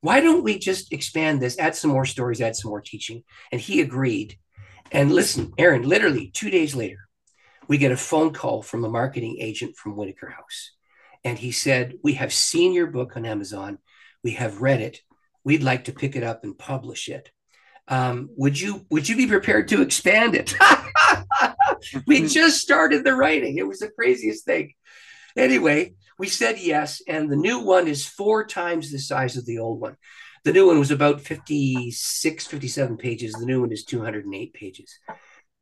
why 0.00 0.20
don't 0.20 0.44
we 0.44 0.58
just 0.58 0.92
expand 0.92 1.42
this, 1.42 1.58
add 1.58 1.74
some 1.74 1.90
more 1.90 2.04
stories, 2.04 2.40
add 2.40 2.56
some 2.56 2.70
more 2.70 2.80
teaching? 2.80 3.24
And 3.50 3.60
he 3.60 3.80
agreed. 3.80 4.38
And 4.92 5.12
listen, 5.12 5.52
Aaron, 5.58 5.82
literally 5.82 6.30
two 6.32 6.50
days 6.50 6.74
later, 6.74 7.08
we 7.66 7.78
get 7.78 7.92
a 7.92 7.96
phone 7.96 8.32
call 8.32 8.62
from 8.62 8.84
a 8.84 8.88
marketing 8.88 9.36
agent 9.40 9.76
from 9.76 9.96
Whitaker 9.96 10.30
House. 10.30 10.72
And 11.24 11.38
he 11.38 11.52
said, 11.52 11.94
We 12.02 12.14
have 12.14 12.32
seen 12.32 12.72
your 12.72 12.86
book 12.86 13.16
on 13.16 13.26
Amazon. 13.26 13.78
We 14.22 14.32
have 14.32 14.62
read 14.62 14.80
it. 14.80 15.00
We'd 15.44 15.62
like 15.62 15.84
to 15.84 15.92
pick 15.92 16.16
it 16.16 16.22
up 16.22 16.44
and 16.44 16.58
publish 16.58 17.08
it. 17.08 17.30
Um, 17.88 18.30
would 18.36 18.60
you 18.60 18.86
would 18.90 19.08
you 19.08 19.16
be 19.16 19.26
prepared 19.26 19.68
to 19.68 19.82
expand 19.82 20.34
it? 20.34 20.54
we 22.06 22.26
just 22.28 22.60
started 22.60 23.04
the 23.04 23.14
writing. 23.14 23.58
It 23.58 23.66
was 23.66 23.80
the 23.80 23.90
craziest 23.90 24.44
thing. 24.44 24.74
Anyway, 25.36 25.94
we 26.18 26.28
said 26.28 26.58
yes, 26.58 27.00
and 27.06 27.30
the 27.30 27.36
new 27.36 27.60
one 27.60 27.88
is 27.88 28.06
four 28.06 28.46
times 28.46 28.90
the 28.90 28.98
size 28.98 29.36
of 29.36 29.46
the 29.46 29.58
old 29.58 29.80
one. 29.80 29.96
The 30.44 30.52
new 30.52 30.66
one 30.66 30.78
was 30.78 30.90
about 30.90 31.20
56, 31.20 32.46
57 32.46 32.96
pages. 32.96 33.32
The 33.32 33.46
new 33.46 33.60
one 33.60 33.72
is 33.72 33.84
208 33.84 34.52
pages. 34.54 34.98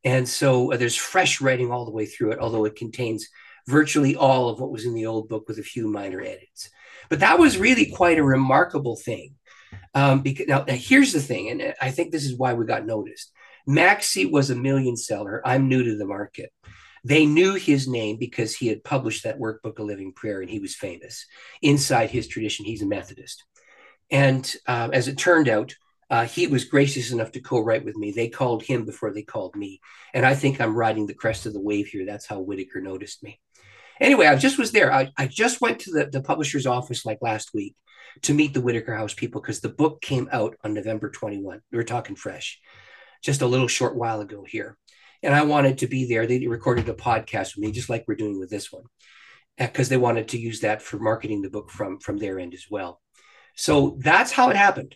And 0.05 0.29
so 0.29 0.73
uh, 0.73 0.77
there's 0.77 0.97
fresh 0.97 1.41
writing 1.41 1.73
all 1.73 1.85
the 1.85 1.91
way 1.91 2.07
through 2.07 2.33
it, 2.33 2.39
although 2.39 2.65
it 2.65 2.77
contains 2.77 3.29
virtually 3.67 4.15
all 4.17 4.49
of 4.49 4.61
what 4.61 4.71
was 4.71 4.85
in 4.85 4.95
the 4.95 5.07
old 5.07 5.29
book 5.29 5.49
with 5.49 5.59
a 5.59 5.63
few 5.65 5.89
minor 5.89 6.21
edits. 6.21 6.71
But 7.09 7.21
that 7.21 7.39
was 7.39 7.59
really 7.59 7.91
quite 7.91 8.19
a 8.19 8.25
remarkable 8.25 8.97
thing. 8.97 9.35
Um, 9.95 10.21
because 10.23 10.47
now, 10.47 10.65
now 10.67 10.75
here's 10.75 11.13
the 11.13 11.21
thing, 11.21 11.51
and 11.51 11.75
I 11.81 11.91
think 11.91 12.13
this 12.13 12.25
is 12.25 12.37
why 12.37 12.53
we 12.53 12.65
got 12.67 12.87
noticed. 12.87 13.33
Maxie 13.67 14.27
was 14.27 14.51
a 14.51 14.55
million 14.55 14.97
seller. 14.97 15.43
I'm 15.45 15.69
new 15.69 15.83
to 15.83 15.97
the 15.97 16.07
market. 16.07 16.53
They 17.07 17.25
knew 17.25 17.55
his 17.55 17.87
name 17.87 18.17
because 18.17 18.57
he 18.57 18.67
had 18.67 18.83
published 18.83 19.23
that 19.23 19.39
workbook, 19.39 19.79
A 19.79 19.83
Living 19.85 20.13
Prayer, 20.13 20.41
and 20.41 20.51
he 20.51 20.59
was 20.59 20.75
famous. 20.75 21.25
Inside 21.63 22.11
his 22.11 22.27
tradition, 22.27 22.65
he's 22.65 22.83
a 22.83 22.87
Methodist. 22.87 23.45
And 24.11 24.53
uh, 24.67 24.89
as 24.93 25.07
it 25.07 25.17
turned 25.17 25.49
out, 25.49 25.73
uh, 26.11 26.25
he 26.25 26.49
was 26.49 26.65
gracious 26.65 27.13
enough 27.13 27.31
to 27.33 27.41
co-write 27.41 27.85
with 27.85 27.95
me. 27.95 28.11
They 28.11 28.29
called 28.29 28.65
him 28.65 28.85
before 28.85 29.13
they 29.13 29.23
called 29.23 29.55
me, 29.55 29.81
and 30.15 30.27
I 30.27 30.35
think 30.35 30.61
I'm 30.61 30.75
riding 30.75 31.07
the 31.07 31.15
crest 31.15 31.47
of 31.47 31.53
the 31.53 31.61
wave 31.61 31.87
here. 31.87 32.05
That's 32.05 32.27
how 32.27 32.41
Whitaker 32.41 32.81
noticed 32.81 33.23
me. 33.23 33.41
Anyway, 34.01 34.27
I 34.27 34.35
just 34.35 34.59
was 34.59 34.73
there. 34.73 34.93
I, 34.93 35.13
I 35.17 35.29
just 35.29 35.61
went 35.61 35.79
to 35.81 35.93
the, 35.93 36.07
the 36.07 36.23
publisher's 36.23 36.67
office 36.67 37.07
like 37.07 37.19
last 37.23 37.55
week 37.55 37.77
to 38.23 38.35
meet 38.35 38.53
the 38.53 38.61
Whitaker 38.61 38.97
House 38.97 39.15
people 39.15 39.41
because 39.41 39.61
the 39.61 39.69
book 39.69 40.03
came 40.03 40.29
out 40.33 40.57
on 40.65 40.75
November 40.75 41.09
21. 41.09 41.61
We 41.71 41.79
were 41.79 41.85
talking 41.85 42.17
fresh, 42.17 42.59
just 43.23 43.43
a 43.43 43.47
little 43.47 43.69
short 43.69 43.95
while 43.95 44.21
ago 44.21 44.45
here 44.45 44.77
and 45.27 45.35
I 45.35 45.43
wanted 45.43 45.79
to 45.79 45.89
be 45.89 46.07
there. 46.07 46.25
They 46.25 46.47
recorded 46.47 46.89
a 46.89 46.95
podcast 46.95 47.57
with 47.57 47.65
me, 47.65 47.73
just 47.73 47.91
like 47.91 48.05
we're 48.07 48.15
doing 48.15 48.39
with 48.39 48.49
this 48.49 48.73
one, 48.73 48.85
because 49.59 49.89
they 49.89 49.97
wanted 49.97 50.29
to 50.29 50.39
use 50.39 50.61
that 50.61 50.81
for 50.81 50.99
marketing 50.99 51.43
the 51.43 51.51
book 51.51 51.69
from 51.69 51.99
from 51.99 52.17
their 52.17 52.39
end 52.39 52.55
as 52.55 52.67
well. 52.71 53.03
So 53.57 53.99
that's 54.01 54.31
how 54.31 54.51
it 54.51 54.57
happened. 54.57 54.95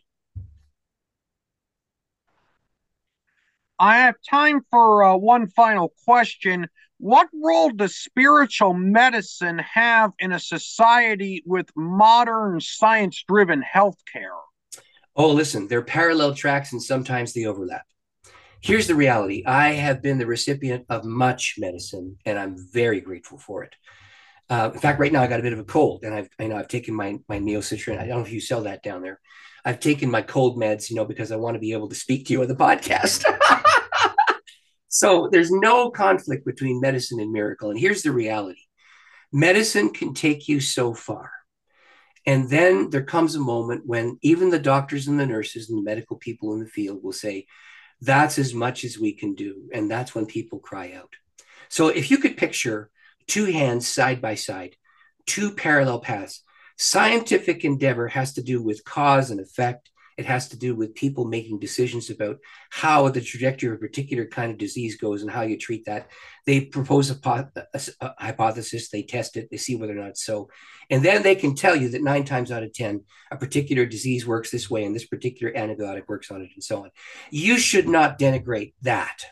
I 3.79 3.99
have 3.99 4.15
time 4.29 4.61
for 4.71 5.03
uh, 5.03 5.17
one 5.17 5.49
final 5.49 5.93
question. 6.05 6.69
What 6.99 7.29
role 7.35 7.71
does 7.71 7.97
spiritual 7.97 8.75
medicine 8.75 9.59
have 9.59 10.13
in 10.19 10.33
a 10.33 10.39
society 10.39 11.43
with 11.45 11.71
modern 11.75 12.61
science 12.61 13.25
driven 13.27 13.65
healthcare? 13.75 14.39
Oh, 15.17 15.33
listen, 15.33 15.67
they're 15.67 15.83
parallel 15.83 16.35
tracks 16.35 16.73
and 16.73 16.83
sometimes 16.83 17.33
they 17.33 17.47
overlap. 17.47 17.87
Here's 18.63 18.87
the 18.87 18.95
reality 18.95 19.43
I 19.47 19.73
have 19.73 20.03
been 20.03 20.19
the 20.19 20.27
recipient 20.27 20.85
of 20.91 21.05
much 21.05 21.55
medicine, 21.57 22.19
and 22.27 22.39
I'm 22.39 22.57
very 22.73 23.01
grateful 23.01 23.39
for 23.39 23.65
it. 23.65 23.75
Uh, 24.51 24.71
in 24.75 24.81
fact, 24.81 25.01
right 25.01 25.13
now 25.13 25.23
I 25.23 25.29
got 25.29 25.41
a 25.41 25.43
bit 25.43 25.55
of 25.55 25.59
a 25.59 25.65
cold, 25.65 26.05
and 26.05 26.15
I've 26.15 26.29
I 26.39 26.47
know 26.47 26.57
I've 26.57 26.69
taken 26.69 26.95
my 26.95 27.19
my 27.27 27.39
Neo 27.39 27.61
Citran. 27.61 27.99
I 27.99 28.07
don't 28.07 28.19
know 28.19 28.27
if 28.27 28.33
you 28.33 28.41
sell 28.41 28.63
that 28.65 28.83
down 28.83 29.03
there. 29.03 29.19
I've 29.65 29.81
taken 29.81 30.11
my 30.11 30.21
cold 30.21 30.59
meds, 30.59 30.91
you 30.91 30.97
know, 30.97 31.07
because 31.07 31.33
I 31.33 31.37
want 31.37 31.55
to 31.55 31.61
be 31.61 31.73
able 31.73 31.89
to 31.89 31.95
speak 31.95 32.27
to 32.27 32.33
you 32.35 32.43
on 32.43 32.49
the 32.49 32.55
podcast. 32.55 33.25
so 34.89 35.29
there's 35.33 35.51
no 35.51 35.91
conflict 35.91 36.45
between 36.45 36.81
medicine 36.81 37.21
and 37.21 37.33
miracle. 37.33 37.71
And 37.71 37.81
here's 37.81 38.03
the 38.03 38.13
reality: 38.13 38.61
medicine 39.33 39.91
can 39.91 40.13
take 40.13 40.49
you 40.49 40.61
so 40.61 40.93
far. 40.93 41.31
And 42.27 42.51
then 42.51 42.91
there 42.91 43.05
comes 43.05 43.35
a 43.35 43.41
moment 43.41 43.87
when 43.87 44.19
even 44.21 44.51
the 44.51 44.59
doctors 44.59 45.09
and 45.09 45.19
the 45.19 45.27
nurses 45.27 45.71
and 45.71 45.79
the 45.79 45.83
medical 45.83 46.17
people 46.19 46.53
in 46.53 46.61
the 46.61 46.67
field 46.67 47.03
will 47.03 47.15
say, 47.15 47.47
that's 48.01 48.39
as 48.39 48.55
much 48.55 48.85
as 48.85 48.99
we 48.99 49.13
can 49.13 49.35
do. 49.35 49.69
And 49.73 49.91
that's 49.91 50.15
when 50.15 50.27
people 50.27 50.59
cry 50.59 50.93
out. 50.93 51.15
So 51.69 51.89
if 51.89 52.11
you 52.11 52.19
could 52.19 52.37
picture 52.37 52.91
two 53.27 53.45
hands 53.47 53.87
side 53.87 54.21
by 54.21 54.35
side, 54.35 54.77
two 55.27 55.53
parallel 55.53 56.01
paths, 56.01 56.43
scientific 56.77 57.65
endeavor 57.65 58.09
has 58.09 58.35
to 58.35 58.43
do 58.43 58.63
with 58.63 58.85
cause 58.85 59.31
and 59.31 59.41
effect. 59.41 59.90
It 60.21 60.27
has 60.27 60.51
to 60.51 60.59
do 60.59 60.75
with 60.75 60.95
people 60.95 61.25
making 61.25 61.61
decisions 61.61 62.11
about 62.11 62.41
how 62.69 63.09
the 63.09 63.23
trajectory 63.23 63.71
of 63.71 63.77
a 63.77 63.79
particular 63.79 64.27
kind 64.27 64.53
of 64.53 64.59
disease 64.59 64.99
goes 64.99 65.23
and 65.23 65.31
how 65.31 65.41
you 65.41 65.57
treat 65.57 65.87
that. 65.87 66.11
They 66.45 66.61
propose 66.61 67.11
a, 67.11 67.19
a, 67.25 67.81
a 68.03 68.15
hypothesis, 68.19 68.91
they 68.91 69.03
test 69.03 69.39
it, 69.39 69.49
they 69.51 69.57
see 69.57 69.77
whether 69.77 69.99
or 69.99 70.03
not 70.05 70.19
so. 70.19 70.51
And 70.91 71.03
then 71.03 71.23
they 71.23 71.35
can 71.35 71.55
tell 71.55 71.75
you 71.75 71.89
that 71.89 72.03
nine 72.03 72.25
times 72.25 72.53
out 72.53 72.63
of 72.63 72.75
10, 72.75 73.03
a 73.31 73.37
particular 73.39 73.87
disease 73.87 74.27
works 74.27 74.51
this 74.51 74.69
way 74.69 74.85
and 74.85 74.95
this 74.95 75.07
particular 75.07 75.55
antibiotic 75.55 76.07
works 76.07 76.31
on 76.31 76.43
it 76.43 76.51
and 76.55 76.63
so 76.63 76.85
on. 76.85 76.91
You 77.31 77.59
should 77.59 77.89
not 77.89 78.19
denigrate 78.19 78.75
that 78.83 79.25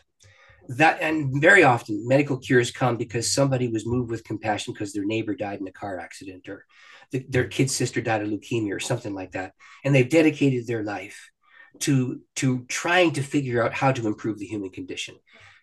that 0.69 1.01
and 1.01 1.41
very 1.41 1.63
often 1.63 2.07
medical 2.07 2.37
cures 2.37 2.69
come 2.69 2.95
because 2.95 3.31
somebody 3.31 3.67
was 3.67 3.87
moved 3.87 4.11
with 4.11 4.23
compassion 4.23 4.71
because 4.71 4.93
their 4.93 5.05
neighbor 5.05 5.33
died 5.33 5.59
in 5.59 5.67
a 5.67 5.71
car 5.71 5.99
accident 5.99 6.47
or 6.47 6.65
the, 7.11 7.25
their 7.27 7.47
kid's 7.47 7.75
sister 7.75 8.01
died 8.01 8.21
of 8.21 8.29
leukemia 8.29 8.75
or 8.75 8.79
something 8.79 9.15
like 9.15 9.31
that. 9.31 9.53
And 9.83 9.95
they've 9.95 10.07
dedicated 10.07 10.67
their 10.67 10.83
life 10.83 11.31
to 11.79 12.21
to 12.35 12.65
trying 12.67 13.13
to 13.13 13.23
figure 13.23 13.63
out 13.63 13.73
how 13.73 13.91
to 13.91 14.05
improve 14.05 14.37
the 14.37 14.45
human 14.45 14.69
condition. 14.69 15.15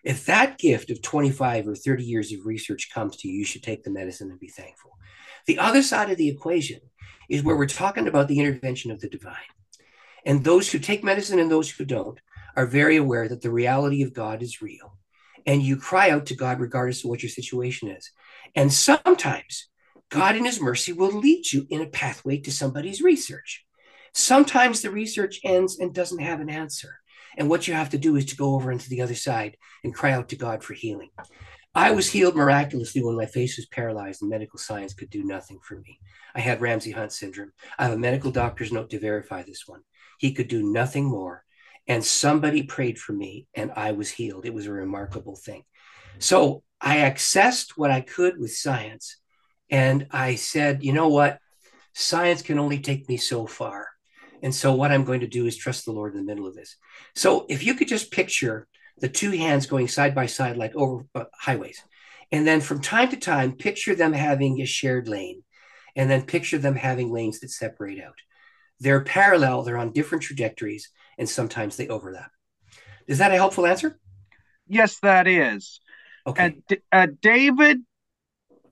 If 0.03 0.27
that 0.27 0.59
gift 0.59 0.91
of 0.91 1.03
25 1.03 1.69
or 1.69 1.77
30 1.77 2.05
years 2.05 2.33
of 2.33 2.45
research 2.45 2.91
comes 2.93 3.17
to 3.19 3.29
you 3.29 3.39
you 3.39 3.45
should 3.45 3.63
take 3.63 3.85
the 3.85 3.91
medicine 3.91 4.31
and 4.31 4.41
be 4.41 4.49
thankful. 4.49 4.99
The 5.47 5.61
other 5.61 5.83
side 5.83 6.11
of 6.11 6.17
the 6.17 6.29
equation 6.29 6.81
is 7.29 7.45
where 7.45 7.57
we're 7.57 7.67
talking 7.67 8.09
about 8.09 8.27
the 8.27 8.41
intervention 8.41 8.91
of 8.91 9.01
the 9.01 9.09
divine. 9.09 9.37
And 10.25 10.43
those 10.43 10.71
who 10.71 10.81
take 10.81 11.05
medicine 11.05 11.39
and 11.39 11.51
those 11.51 11.71
who 11.71 11.85
don't 11.85 12.19
are 12.57 12.67
very 12.67 12.97
aware 12.97 13.29
that 13.29 13.43
the 13.43 13.51
reality 13.51 14.03
of 14.03 14.15
God 14.15 14.43
is 14.43 14.63
real. 14.63 14.97
And 15.45 15.63
you 15.63 15.77
cry 15.77 16.11
out 16.11 16.27
to 16.27 16.35
God 16.35 16.59
regardless 16.59 17.05
of 17.05 17.11
what 17.11 17.23
your 17.23 17.31
situation 17.31 17.89
is. 17.89 18.11
And 18.55 18.73
sometimes 18.73 19.69
God, 20.11 20.37
in 20.37 20.45
His 20.45 20.61
mercy, 20.61 20.93
will 20.93 21.13
lead 21.13 21.53
you 21.53 21.67
in 21.69 21.83
a 21.83 21.87
pathway 21.87 22.39
to 22.39 22.53
somebody's 22.53 23.03
research. 23.03 23.65
Sometimes 24.15 24.81
the 24.81 24.91
research 24.91 25.41
ends 25.45 25.79
and 25.79 25.95
doesn't 25.95 26.21
have 26.21 26.41
an 26.41 26.49
answer. 26.49 27.01
And 27.37 27.51
what 27.51 27.69
you 27.69 27.75
have 27.75 27.91
to 27.91 27.99
do 27.99 28.17
is 28.17 28.25
to 28.27 28.37
go 28.37 28.55
over 28.55 28.73
into 28.73 28.89
the 28.89 29.03
other 29.03 29.15
side 29.15 29.57
and 29.85 29.95
cry 29.95 30.13
out 30.13 30.31
to 30.31 30.37
God 30.37 30.65
for 30.65 30.73
healing. 30.73 31.11
I 31.75 31.91
was 31.91 32.11
healed 32.11 32.35
miraculously 32.35 33.05
when 33.05 33.17
my 33.17 33.27
face 33.27 33.59
was 33.59 33.67
paralyzed 33.67 34.23
and 34.23 34.31
medical 34.31 34.59
science 34.59 34.95
could 34.95 35.11
do 35.11 35.23
nothing 35.23 35.59
for 35.63 35.79
me. 35.79 36.01
I 36.35 36.41
had 36.41 36.63
Ramsay 36.63 36.93
Hunt 36.93 37.13
syndrome. 37.13 37.53
I 37.79 37.85
have 37.85 37.93
a 37.93 37.99
medical 37.99 38.31
doctor's 38.31 38.73
note 38.73 38.89
to 38.91 38.99
verify 38.99 39.43
this 39.43 39.65
one. 39.67 39.83
He 40.19 40.33
could 40.33 40.49
do 40.49 40.63
nothing 40.63 41.05
more 41.05 41.45
and 41.89 42.05
somebody 42.05 42.63
prayed 42.63 42.99
for 42.99 43.13
me 43.13 43.47
and 43.55 43.73
I 43.77 43.93
was 43.93 44.11
healed. 44.11 44.47
It 44.47 44.55
was 44.55 44.67
a 44.67 44.73
remarkable 44.73 45.37
thing. 45.37 45.63
So 46.19 46.63
I 46.81 46.99
accessed 46.99 47.73
what 47.77 47.91
I 47.91 48.01
could 48.01 48.39
with 48.39 48.53
science. 48.53 49.17
And 49.71 50.07
I 50.11 50.35
said, 50.35 50.85
you 50.85 50.93
know 50.93 51.09
what? 51.09 51.39
Science 51.95 52.43
can 52.43 52.59
only 52.59 52.79
take 52.79 53.09
me 53.09 53.17
so 53.17 53.47
far. 53.47 53.89
And 54.43 54.55
so 54.55 54.75
what 54.75 54.93
I'm 54.93 55.05
going 55.05 55.21
to 55.21 55.27
do 55.27 55.47
is 55.47 55.57
trust 55.57 55.85
the 55.85 55.93
Lord 55.93 56.15
in 56.15 56.19
the 56.19 56.27
middle 56.27 56.47
of 56.47 56.55
this. 56.55 56.77
So 57.15 57.47
if 57.49 57.65
you 57.65 57.75
could 57.75 57.89
just 57.89 58.13
picture 58.13 58.67
the 58.99 59.09
two 59.09 59.31
hands 59.31 59.67
going 59.67 59.89
side 59.89 60.15
by 60.15 60.27
side 60.27 60.57
like 60.57 60.75
over 60.77 61.07
uh, 61.15 61.25
highways, 61.39 61.83
and 62.33 62.47
then 62.47 62.61
from 62.61 62.81
time 62.81 63.09
to 63.11 63.17
time, 63.17 63.53
picture 63.53 63.95
them 63.95 64.13
having 64.13 64.61
a 64.61 64.67
shared 64.67 65.09
lane, 65.09 65.43
and 65.95 66.11
then 66.11 66.23
picture 66.23 66.59
them 66.59 66.75
having 66.75 67.13
lanes 67.13 67.41
that 67.41 67.51
separate 67.51 68.03
out. 68.03 68.19
They're 68.81 69.05
parallel, 69.05 69.63
they're 69.63 69.79
on 69.79 69.93
different 69.93 70.25
trajectories, 70.25 70.91
and 71.19 71.29
sometimes 71.29 71.77
they 71.77 71.89
overlap. 71.89 72.31
Is 73.07 73.19
that 73.19 73.33
a 73.33 73.37
helpful 73.37 73.67
answer? 73.67 73.99
Yes, 74.67 74.99
that 75.01 75.27
is. 75.27 75.81
Okay. 76.27 76.57
Uh, 76.71 76.75
uh, 76.93 77.07
David, 77.23 77.79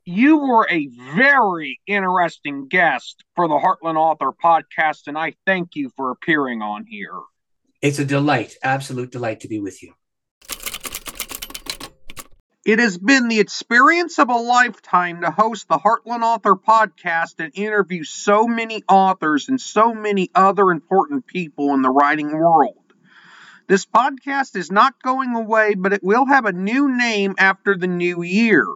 you 0.04 0.38
were 0.38 0.66
a 0.70 0.88
very 1.16 1.80
interesting 1.87 2.68
guest 2.68 3.24
for 3.37 3.48
the 3.48 3.54
Heartland 3.54 3.96
Author 3.96 4.33
podcast, 4.33 5.07
and 5.07 5.16
I 5.16 5.35
thank 5.46 5.76
you 5.76 5.90
for 5.96 6.11
appearing 6.11 6.62
on 6.62 6.85
here. 6.87 7.20
It's 7.80 7.98
a 7.98 8.04
delight, 8.04 8.57
absolute 8.62 9.12
delight 9.12 9.40
to 9.40 9.48
be 9.48 9.61
with 9.61 9.83
you. 9.83 9.94
It 12.64 12.79
has 12.79 12.96
been 12.96 13.29
the 13.29 13.40
experience 13.40 14.18
of 14.18 14.31
a 14.31 14.37
lifetime 14.37 15.20
to 15.20 15.31
host 15.31 15.68
the 15.68 15.77
Heartland 15.77 16.22
Author 16.22 16.55
podcast 16.55 17.35
and 17.38 17.53
interview 17.55 18.05
so 18.05 18.46
many 18.46 18.83
authors 18.88 19.50
and 19.50 19.61
so 19.61 19.92
many 19.92 20.31
other 20.35 20.70
important 20.70 21.27
people 21.27 21.74
in 21.74 21.83
the 21.83 21.90
writing 21.90 22.33
world. 22.33 22.79
This 23.66 23.85
podcast 23.85 24.57
is 24.57 24.72
not 24.72 25.03
going 25.03 25.35
away, 25.35 25.74
but 25.74 25.92
it 25.92 26.03
will 26.03 26.24
have 26.24 26.46
a 26.46 26.53
new 26.53 26.96
name 26.96 27.35
after 27.37 27.77
the 27.77 27.87
new 27.87 28.22
year. 28.22 28.66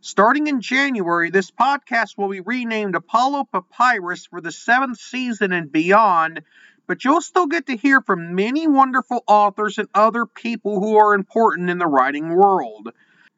Starting 0.00 0.46
in 0.46 0.62
January, 0.62 1.28
this 1.28 1.50
podcast 1.50 2.16
will 2.16 2.30
be 2.30 2.40
renamed 2.40 2.94
Apollo 2.94 3.48
Papyrus 3.52 4.24
for 4.24 4.40
the 4.40 4.52
seventh 4.52 4.98
season 4.98 5.52
and 5.52 5.70
beyond, 5.70 6.40
but 6.86 7.04
you'll 7.04 7.20
still 7.20 7.46
get 7.46 7.66
to 7.66 7.76
hear 7.76 8.00
from 8.00 8.34
many 8.34 8.66
wonderful 8.66 9.22
authors 9.26 9.76
and 9.76 9.88
other 9.94 10.24
people 10.24 10.80
who 10.80 10.96
are 10.96 11.12
important 11.12 11.68
in 11.68 11.76
the 11.76 11.86
writing 11.86 12.30
world. 12.34 12.90